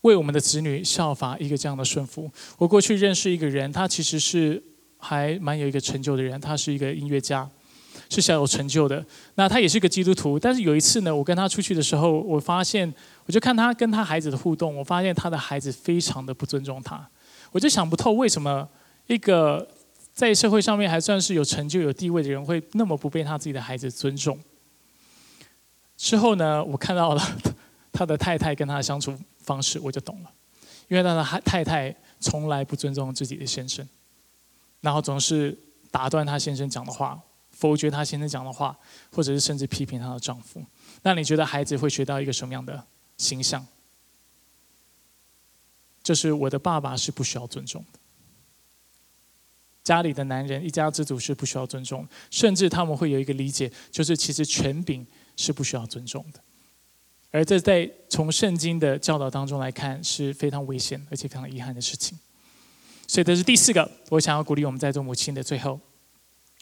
[0.00, 2.28] 为我们的子女效法一个这样的顺服。
[2.56, 4.60] 我过去认识一个人，他其实是
[4.98, 7.48] 还蛮有一个成就的人，他是一个音乐家，
[8.10, 9.04] 是小有成就的。
[9.36, 12.92] 那他也是个基督徒，但是有一次呢，我跟他出去的时候，我发现，
[13.26, 17.08] 我就看他跟他孩子的互动，我发现他的孩子非常的不尊重他，
[17.52, 18.68] 我就想不透为什么
[19.06, 19.66] 一个
[20.12, 24.38] 在社会上面还算是有成就、有地位的人，会那么不被他自己的孩子尊重。
[25.96, 27.22] 之后呢，我看到了
[27.92, 30.30] 他的太太跟他的相处方式，我就懂了。
[30.88, 33.86] 因为他的太太从来不尊重自己的先生，
[34.80, 35.58] 然后总是
[35.90, 37.20] 打断他先生讲的话，
[37.50, 38.78] 否决他先生讲的话，
[39.12, 40.64] 或者是甚至批评他的丈夫。
[41.02, 42.84] 那你觉得孩子会学到一个什么样的
[43.16, 43.66] 形象？
[46.02, 47.98] 就是我的爸爸是不需要尊重的，
[49.84, 55.06] 家里的男人一家之主是不需要尊重，甚至他们会有一个理解，就是其实权柄。
[55.40, 56.40] 是不需要尊重的，
[57.30, 62.18] 而这在从圣经的教导当中来看是非常危险而且非常遗憾的事情。
[63.08, 65.80] 所以这是第四个，我想要鼓励我们在做母亲的最后，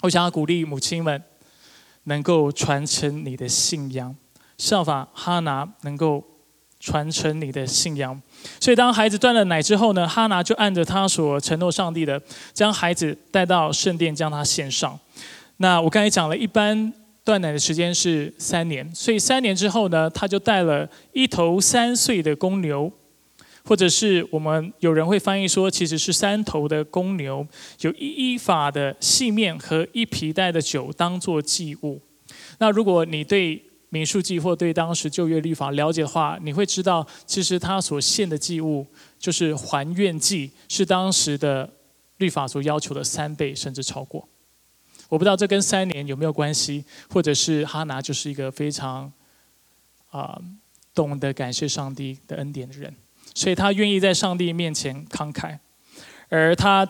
[0.00, 1.22] 我想要鼓励母亲们
[2.04, 4.16] 能够传承你的信仰，
[4.56, 6.24] 效法哈拿能够
[6.80, 8.18] 传承你的信仰。
[8.58, 12.22] 所以当孩子断了奶之后呢，哈拿就按着他所承诺上帝的，
[12.54, 14.98] 将孩子带到圣殿，将他献上。
[15.58, 16.92] 那我刚才讲了一般。
[17.26, 22.88] 断奶的时间是三年，所以三年之后呢，他就带了一头三岁的公牛，
[23.66, 27.46] 或者是我们有人会翻译说，其实是三头的公牛，
[27.80, 32.00] 有一依法的细面和一皮带的酒当做祭物。
[32.58, 38.86] 那如果你对民数记或对当时旧约律法了解的话，你会知道，其实他所献的祭物
[39.18, 41.68] 就是还愿祭，是当时的
[42.18, 44.28] 律法所要求的三倍甚至超过。
[45.08, 49.12] 我不知道这跟三年有没有关系，或者是哈拿就是一个非常
[50.10, 50.40] 啊
[50.92, 52.92] 懂得感谢上帝的恩典的人，
[53.36, 55.58] 所以他愿意在上帝面前慷慨。
[56.30, 56.88] 而他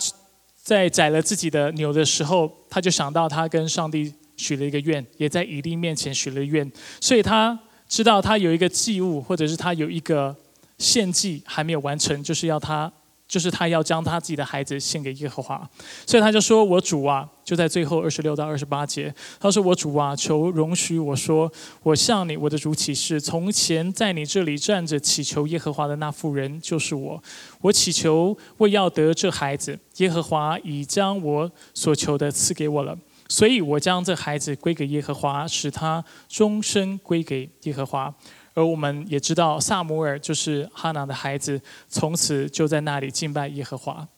[0.63, 6.71] 在宰了自己的牛的时候，他就想到他跟上帝许了一个愿，也在以利面前许了愿，
[7.01, 10.35] 所以他知道他有一个祭物，或者是他有一个
[10.79, 12.91] 献祭还没有完成，就是要他。
[13.29, 15.69] 就是他要将他自己的孩子献给耶和华，
[16.07, 21.51] 所以他就说：“我主啊，就在最后二十六到二十八节，他说：‘我主啊，求容许我说，
[21.83, 27.23] 我向你我的主起誓，从前在你这里站着祈求耶和华的那妇人就是我。
[27.63, 32.97] 我祈求为要得这孩子，耶和华已将我所求的赐给我了，
[33.29, 38.15] 所以我将这孩子归给耶和华，使他终身归给耶和华。’”
[38.57, 44.09] 而我们也知道，萨姆尔就是哈拿的孩子，从此就在那里敬拜耶和华。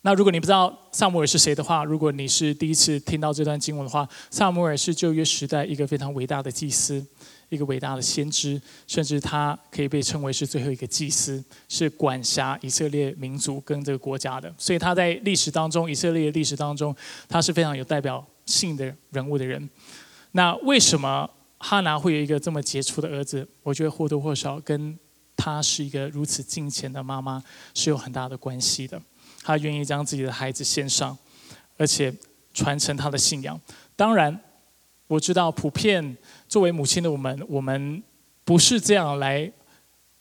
[0.00, 7.06] 那如果你不知道萨姆尔是谁的话，如果你是第一次听到这段经文的话，萨姆尔是旧约时代一个非常伟大的祭司，
[7.50, 14.50] 一个伟大的先知，甚至他可以被称为是最后一个祭司，是管辖以色列民族跟这个国家的。
[14.56, 16.96] 所以他在历史当中，以色列历史当中，
[17.28, 19.68] 他是非常有代表性的人物的人。
[20.30, 21.28] 那为什么？
[21.64, 24.98] 哈拿会有一个这么杰出的儿子，我觉得或多或少跟
[25.36, 27.40] 他是一个如此敬虔的妈妈
[27.72, 29.00] 是有很大的关系的。
[29.44, 31.16] 他愿意将自己的孩子献上，
[31.78, 32.12] 而且
[32.52, 33.58] 传承他的信仰。
[33.94, 34.36] 当然，
[35.06, 36.16] 我知道普遍
[36.48, 38.02] 作为母亲的我们，我们
[38.44, 39.50] 不是这样来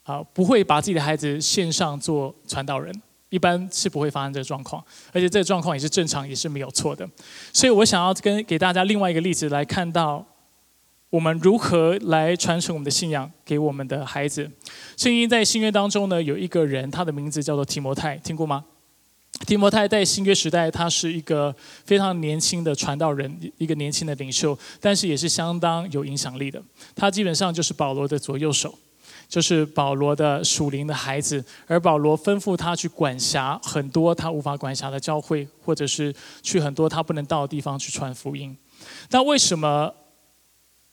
[0.04, 2.94] 啊，不会把自己的孩子献上做传道人，
[3.30, 4.84] 一般是不会发生这个状况。
[5.12, 7.10] 而且这个状况也是正常，也是没有错的。
[7.52, 10.24] 所以我想要跟给大家另外一个例子来看到。
[11.12, 14.50] 我们如何来传承我们的信仰给我们的孩子？
[14.96, 18.64] 圣经在新约当中呢，有一个人，他的名字叫做提摩太，听过吗？
[19.46, 21.54] 提摩太在新约时代，他是一个
[21.84, 26.64] 非常年轻的传道人，一个年轻的领袖，但是也是相当有影响力的。
[26.96, 28.74] 他基本上就是保罗的左右手，
[29.28, 38.56] 就是保罗的属灵的孩子，而保罗吩咐他去管辖很多他无法管辖的教会，或者是去很多他不能到的地方去传福音。
[39.10, 39.94] 那为什么？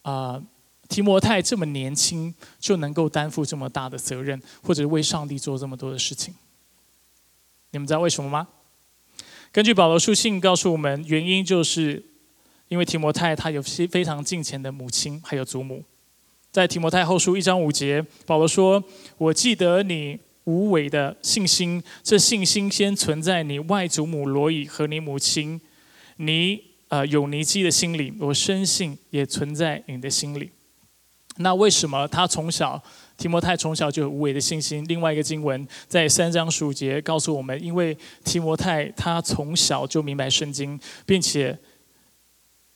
[0.01, 0.41] 啊，
[0.87, 6.33] 提摩太这么年轻就能够担负这么大的责任，或者为上帝做这么多的事情，
[7.71, 8.47] 你们知道为什么吗？
[9.51, 12.03] 根据保罗书信告诉我们，原因就是
[12.69, 15.83] 因为提摩太他有些非常敬虔的母亲还有祖母。
[16.51, 18.83] 在提摩太后书一章五节，保罗说
[19.17, 25.61] ：“我记得你无伪的信心，这信心先存在你外祖母罗以和你母亲，
[26.15, 30.51] 你。”呃，有尼基的心里，我深信也存在你的心里。
[31.37, 32.83] 那为什么他从小
[33.15, 34.83] 提摩太从小就有无伪的信心？
[34.87, 41.57] 另外一个经文在三章十五节告诉我们，因为提摩太他从小就明白圣经，并且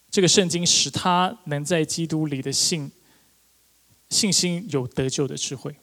[0.09, 2.91] 这个圣经使他能在基督里的信
[4.09, 5.75] 信心有得救的智慧。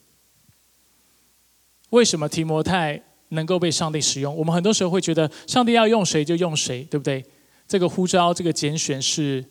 [1.91, 4.35] 为什么提摩太能够被上帝使用？
[4.37, 7.23] 我们很多时候会觉得上帝要用谁就用谁，对不对？
[7.71, 9.45] 这个呼召、这个拣选是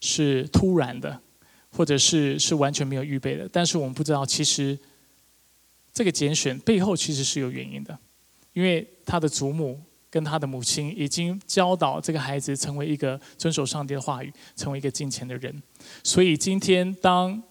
[0.00, 1.20] 是突然的，
[1.68, 3.46] 或者是是完全没有预备的。
[3.52, 4.78] 但是我们不知道，其实
[5.92, 7.98] 这个拣选背后其实是有原因的，
[8.54, 15.62] 因为他的祖母跟他的母亲已经教导这个孩子成为一个遵守上帝的话语、成为一个敬虔的人。
[16.02, 17.42] 所以今天当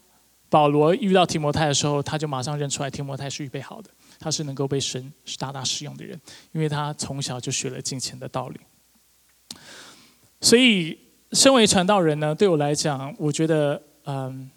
[0.50, 3.92] 保罗遇到提摩太的时候，他就马上认出来提摩太是预备好的。
[4.18, 6.20] 他是能够被神大大使用的人，
[6.52, 8.60] 因为他从小就学了敬虔的道理。
[10.42, 10.98] 所以，
[11.32, 14.50] 身为传道人呢，对我来讲，我觉得，嗯，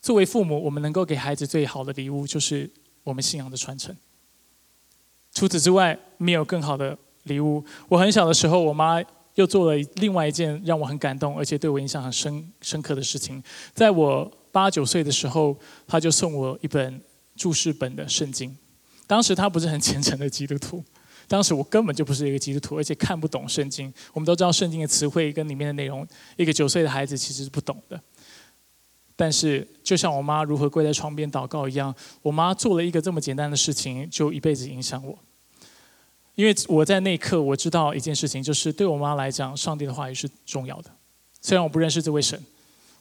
[0.00, 2.70] 作为父母，我们能够给孩子最好的礼物，就是
[3.04, 3.96] 我们信仰的传承。
[5.32, 7.64] 除此之外，没有更好的礼物。
[7.88, 9.02] 我很小的时候，我妈
[9.34, 13.42] 又做了另外一件让我很感动，而且对我印象很深深刻的事情。
[13.72, 17.00] 在我八九岁的时候，她就送我一本
[17.36, 18.56] 注释本的圣经。
[19.06, 20.84] 当时她不是很虔诚的基督徒，
[21.28, 23.92] 当时我根本就不是一个基督徒，而且看不懂圣经。
[24.14, 26.04] 我们都知道圣经的词汇跟里面的内容，
[26.36, 28.00] 一个九岁的孩子其实是不懂的。
[29.14, 35.18] 但是就像我妈如何跪在床边祷告一样，我妈做了一个这么简单的事情，就一辈子影响我。
[36.34, 40.90] 因为我在那一刻我知道一件事情，就是对我妈来讲，上帝的话语是重要的。
[41.42, 42.40] 虽然我不认识这位神，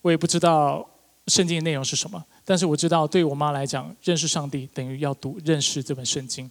[0.01, 0.83] 我也不知道
[1.27, 2.25] 圣经的内容是什么。
[2.43, 6.49] 但是我知道，对我妈来讲，认识上帝等于要读认识这本圣经，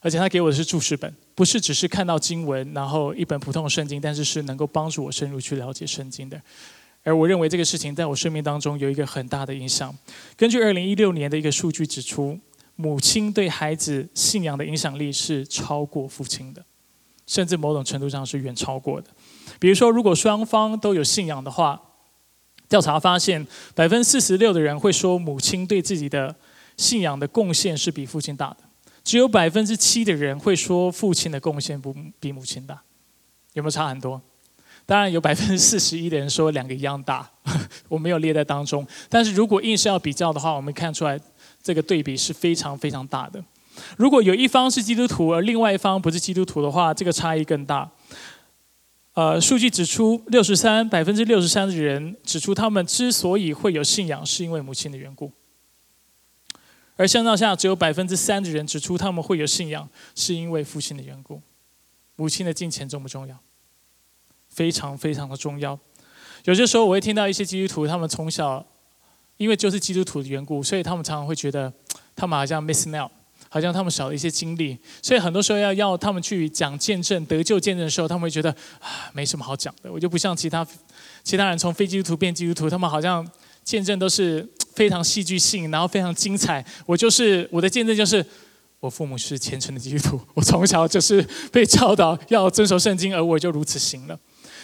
[0.00, 6.40] 而且他给我的是注释本，不是只是看到经文，然后一本普通的圣经，但是是能够帮助我深入去了解圣经的。
[7.02, 9.96] 而我认为这个事情在我生命当中有一个很大的影响。
[10.36, 12.38] 根据二零一六年的一个数据指出，
[12.76, 16.64] 母亲对孩子信仰的影响力是超过父亲的，
[17.26, 19.08] 甚至某种程度上是远超过的。
[19.58, 21.80] 比如说，如果双方都有信仰的话。
[22.68, 23.44] 调查发现，
[23.74, 26.32] 百分之四十六的人会说母亲对自己的
[26.76, 28.58] 信仰的贡献是比父亲大的，
[29.02, 32.82] 只有百分之七的人会说父亲的贡献不比母亲大，
[33.54, 34.20] 有没有差很多？
[34.86, 37.30] 当然有百分之四十一的人说两个一样大，
[37.88, 38.86] 我没有列在当中。
[39.08, 41.20] 但是如果硬是要比较的话，我们看出来
[41.62, 43.42] 这个对比是非常非常大的。
[43.96, 47.88] 如果有一方是基督徒，而另外一方不是基督徒的话，这个差异更大。
[49.14, 55.28] 呃，数据指出，六十三百分之六十三的人指出，他们之所以会有信仰，是因为母亲的缘故；
[57.00, 61.40] 而相较下，只有百分之三的人指出，他们会有信仰，是因为父亲的缘故。
[62.16, 63.34] 母亲的金钱重不重要？
[64.50, 65.78] 非常非常的重要。
[66.44, 68.66] 有些时候，我会听到一些基督徒，他们从小
[69.38, 71.72] 因为就是基督徒的缘故，所以他们常常会觉得，
[72.14, 73.10] 他们好像 miss now，。
[73.48, 79.90] 好像他们少了一些经历，所以很多时候要要他们去讲见证、得救见证的时候，他们会觉得啊，没什么好讲的。
[79.90, 80.64] 我就不像其他
[81.24, 83.26] 其他人从非基督徒变基督徒，他们好像
[83.70, 84.44] 见证都是
[84.74, 86.64] 非常戏剧性，然后非常精彩。
[86.86, 88.24] 我就是我的见证，就是
[88.80, 94.18] 我父母是虔诚的基督徒，我从小就是被教导要遵守圣经，而我就如此行了。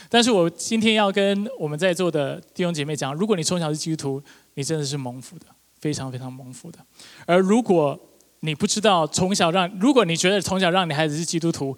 [0.08, 4.22] 但是我今天要跟我们在座的弟兄姐妹讲，如果你从小是基督徒，
[4.54, 5.46] 你真的是蒙福的，
[5.78, 6.80] 非常非常蒙福的。
[7.26, 7.96] 而如果
[8.40, 11.76] 你不知道从小让，如果你觉得从小让你孩子是基督徒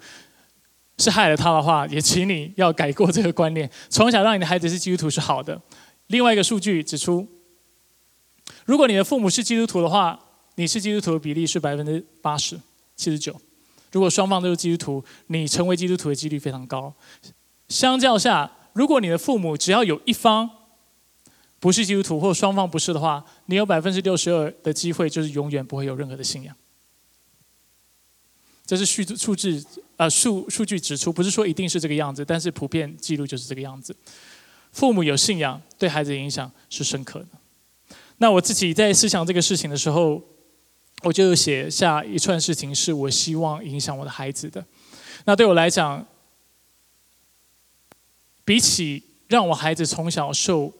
[0.97, 3.69] 是害了他的话，也请你要改过这个观念。
[3.87, 5.61] 从小让你的孩子是基督徒是好的。
[6.09, 7.27] 另外一个数据指出，
[8.65, 10.19] 如果你的父母是基督徒的话，
[10.55, 12.59] 你是基督徒的比例是百分之八十
[12.95, 13.39] 七十九。
[13.91, 16.93] 如果双方都是基督徒，你成为基督徒的几率非常高。
[17.67, 20.49] 相较下，如果你的父母只要有一方，
[21.59, 26.55] 不是基督徒或双方不是的话，你有百分之六十二的机会就是永远不会有任何的信仰。
[28.65, 29.63] 这是数数字
[29.97, 33.95] 呃数数据指出，不是说一定是这个样子，但是普遍记录就是这个样子。
[34.71, 37.27] 父母有信仰对孩子影响是深刻的。
[38.17, 40.21] 那我自己在思想这个事情的时候，
[41.03, 44.65] 我就写下一串事情，是我希望影响我的孩子的。
[45.25, 46.05] 那对我来讲，
[48.43, 50.73] 比起让我孩子从小受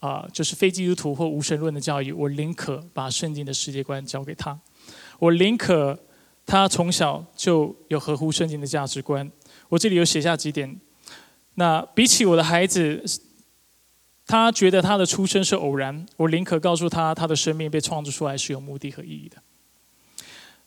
[0.00, 4.60] 啊，就是非基督徒或无神论的教育，我宁可把圣经的世界观交给他，
[5.18, 5.98] 我宁可
[6.44, 9.30] 他从小就有合乎圣经的价值观。
[9.70, 10.78] 我这里有写下几点。
[11.54, 13.04] 那比起我的孩子，
[14.26, 19.36] 他觉得他的出生是偶然，我宁可告诉他他的生命被创造出来是有目的和意义的。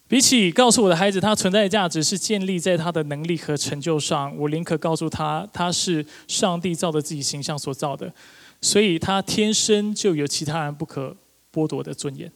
[0.07, 8.13] 比起告诉我的孩子他存在的价值是建立在他的能力和成就上，我宁可告诉他他是上帝造的自己形象所造的。
[8.61, 11.15] 所以他天生就有其他人不可
[11.51, 12.31] 剥夺的尊严。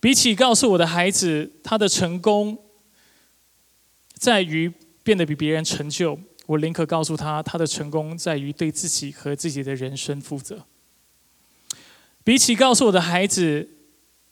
[0.00, 2.58] 比起告诉我的孩子他的成功
[4.14, 4.72] 在于
[5.04, 6.18] 变得比别人成就，
[6.48, 10.64] 我宁可告诉他他的成功在于对自己和自己的人生负责。
[12.24, 13.68] 比起告诉我的孩子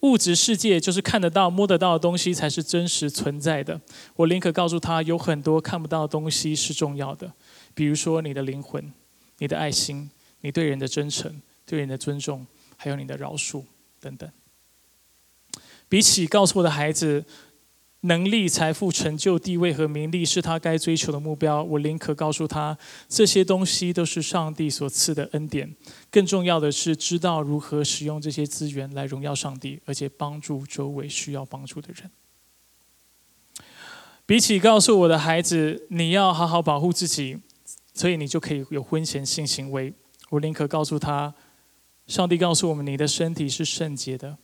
[0.01, 3.79] 物质世界就是看得到、摸得到的东西才是真实存在的。
[4.15, 7.31] 我宁可告诉他，有很多看不到的东西是重要的，
[7.75, 8.91] 比如说你的灵魂、
[9.39, 10.11] 你的爱心、
[10.41, 12.47] 你对人的真诚、对人的尊重，
[12.79, 13.63] 还有你的饶恕
[14.01, 14.31] 等等。
[15.89, 17.25] 比起告诉我的孩子，
[18.07, 22.77] 能力、财富、成就、地位和名利是他该追求的目标，我宁可告诉他，
[23.09, 25.75] 这些东西都是上帝所赐的恩典。
[26.11, 32.11] 更重要的是，知道如何使用这些资源来荣耀上帝，而且帮助周围需要帮助的人。
[34.25, 37.39] 比起告诉我的孩子，你要好好保护自己，
[37.93, 39.93] 所以你就可以有婚前性行为，
[40.31, 41.35] 我宁可告诉他，
[42.07, 44.39] 上帝告诉我们，你的身体是圣洁的。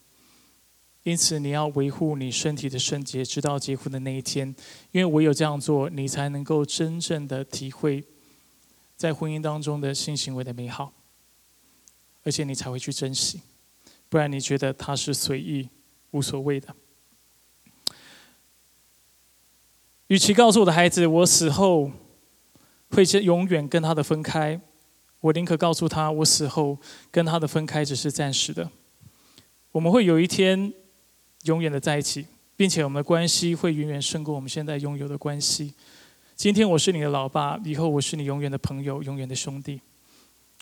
[1.03, 4.47] 因此，你要维护你身体的圣洁，直到结婚的那一天。
[4.91, 8.01] 因为唯有这样做，你才能够真正的体会
[8.95, 10.93] 在婚姻当中的性行为的美好，
[12.23, 13.41] 而且你才会去珍惜。
[14.07, 15.67] 不然，你觉得它是随意、
[16.11, 16.73] 无所谓的。
[20.07, 21.91] 与其告诉我的孩子，我死后
[22.91, 24.61] 会永远跟他的分开，
[25.19, 26.79] 我宁可告诉他，我死后
[27.11, 28.71] 跟他的分开只是暂时的。
[29.73, 30.73] 我们会有一天。
[31.43, 32.25] 永远的在一起，
[32.55, 35.73] 并且我们的关系会远远胜过我们现在拥有的关系。
[36.35, 39.79] 今天我是你的老爸，以后我是你永远的朋友，永远的兄弟。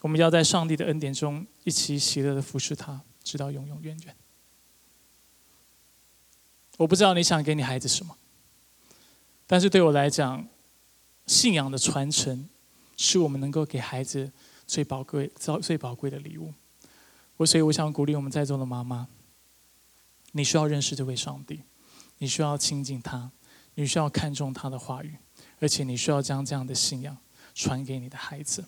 [0.02, 4.16] 我们要在上帝的恩典中一起喜乐的服侍他，直到永永远远。
[6.78, 8.18] 我不知道你想给你孩子什么，
[9.46, 10.48] 但是对我来讲，
[11.28, 12.50] 信仰的传承
[12.98, 14.32] 是我们能够给孩子
[14.66, 16.52] 最宝贵、最宝贵的礼物。
[17.38, 19.08] 我所以我想鼓励我们在座的妈妈。
[20.32, 21.62] 你需要认识这位上帝，
[22.20, 23.32] 你需要亲近他，
[23.76, 25.16] 你需要看重他的话语，
[25.60, 27.18] 而且你需要将这样的信仰
[27.54, 28.64] 传给你的孩子。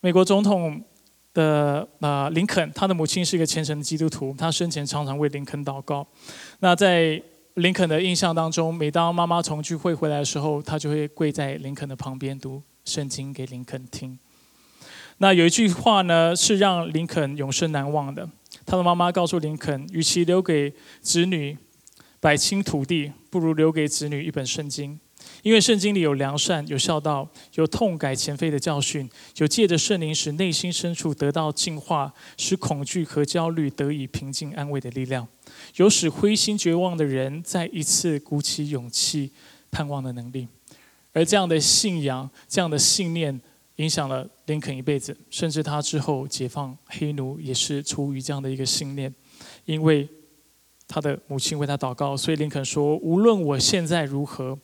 [0.00, 0.84] 美国总统
[1.32, 6.06] 的啊林肯，他的母亲是一个虔诚的基督徒，他生前常常为林肯祷告。
[6.60, 7.20] 那在
[7.54, 14.18] 林肯的印象当中，每当妈妈从聚会回来的时候，他就会跪在林肯的旁边读圣经给林肯听。
[15.18, 18.28] 那有一句话呢，是让林肯永生难忘的。
[18.66, 21.56] 他的妈妈告诉林肯，与其留给子女
[22.20, 24.98] 百顷土地，不如留给子女一本圣经，
[25.42, 35.28] 因为圣经里有良善、有孝道、有痛改前非的教训，有借着圣灵使内心深处得到净化，使恐惧和焦虑得以平静安慰的力量，
[35.76, 39.30] 有使灰心绝望的人再一次鼓起勇气
[39.70, 40.48] 盼望的能力，
[41.12, 43.40] 而这样的信仰、这样的信念。
[43.76, 49.12] 影响了林肯一辈子，甚至他之后解放黑奴也是出于这样的一个信念，
[49.64, 50.08] 因为
[50.86, 54.56] 他的母亲为他祷告，所以林肯说：“无论我现在如何，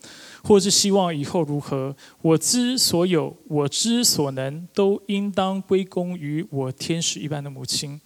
[0.45, 8.01] 或是希望以后如何，我之所有，我之所能，都应当归功于我天使一般的母亲。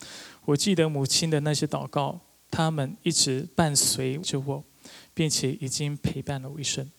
[0.47, 2.19] 我记得母亲的那些祷告，
[2.51, 4.65] 他们一直伴随着我，
[5.13, 6.91] 并且已经陪伴了我一生。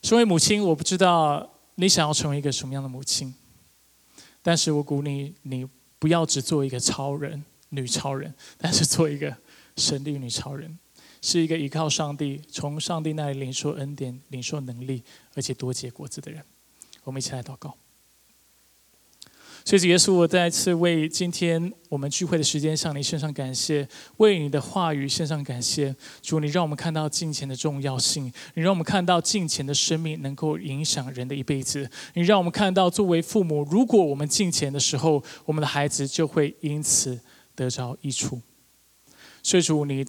[0.00, 3.32] 身为母亲，我不知道。”你想要成为一个什么样的母亲？
[4.42, 5.64] 但是我鼓励你，
[6.00, 9.36] 不要只做一个超人、女超人，但是做一个
[9.76, 10.76] 神力女超人，
[11.22, 15.04] 是一个依靠上帝、从上帝那里领受恩典、领受能力，
[15.34, 16.44] 而且多结果子的人。
[17.04, 17.76] 我们一起来祷告。
[19.68, 25.94] 所以，主耶稣，我再次为今天我们聚会的时间向你献上感谢，为你的话语献上感谢。
[26.22, 31.86] 主，你让我们看到金钱的重要性，你让我们看到金钱的生命能够影响人的一辈子。
[32.14, 37.20] 你让我们看到，作为父母，如果我们金钱的时候，我们的孩子就会因此
[37.54, 38.40] 得着益处。
[39.42, 40.02] 所以，主你。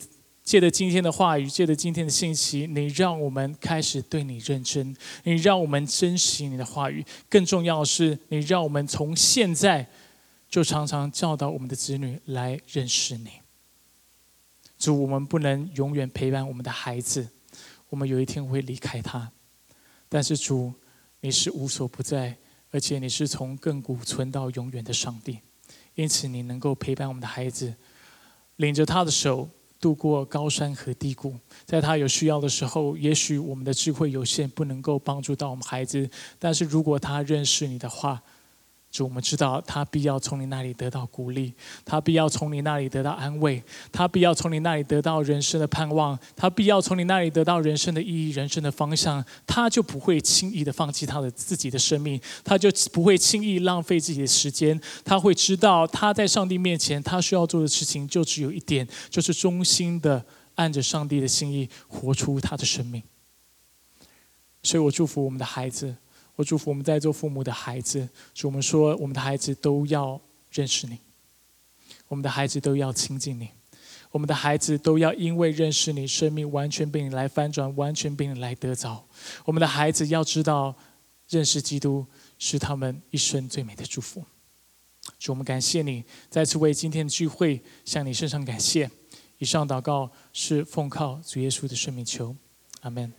[0.50, 7.06] 借着今天的话语，借着今天的信息，你让我们开始对你认真，你让我们珍惜你的话语。
[7.30, 9.88] 更重要的是，你让我们从现在
[10.50, 13.30] 就常常教导我们的子女来认识你。
[14.80, 17.30] 主，我们不能永远陪伴我们的孩子，
[17.90, 19.32] 我们有一天会离开他。
[20.10, 20.74] 但是主，
[21.22, 22.36] 你是无所不在，
[22.72, 25.42] 而且你是从亘古存到永远的上帝，
[25.94, 27.76] 因此你能够陪伴我们的孩子，
[28.56, 29.48] 领着他的手。
[29.80, 36.10] 度过高山和低谷，在他有需要的时候，也许我们的智慧有限，不能够帮助到我们孩子。
[36.38, 38.22] 但是如果他认识你的话，
[38.92, 41.54] 主，我们知道他必要从你那里得到鼓励，
[41.86, 49.24] 他必要从你那里得到安慰，他必要从你那里得到人生的盼望，他必要从你那里得到人生的意义、人生的方向。
[49.46, 54.80] 他就不会轻易的放弃他的自己的生命，他就不会轻易浪费自己的时间。
[55.06, 60.26] 他会知道他在上帝面前，他需要做的事情就只有一点，就是忠心的
[60.56, 63.04] 按着上帝的心意活出他的生命。
[64.64, 65.96] 所以我祝福我们的孩子。
[66.40, 70.18] 我祝福我们在做父母的孩子，祝我们说我们的孩子都要
[70.50, 70.98] 认识你，
[72.08, 73.50] 我们的孩子都要亲近你，
[74.10, 79.06] 我们的孩子都要因为认识你，生命完全被你来翻转，完全被你来得着。
[79.44, 80.74] 我们的孩子要知道，
[81.28, 82.06] 认识基督
[82.38, 84.24] 是他们一生最美的祝福。
[85.20, 88.90] 主，我们感谢你，再次为今天的聚会向你身上感谢。
[89.40, 92.34] 以上祷告是奉靠主耶稣的圣名求，
[92.80, 93.12] 阿门。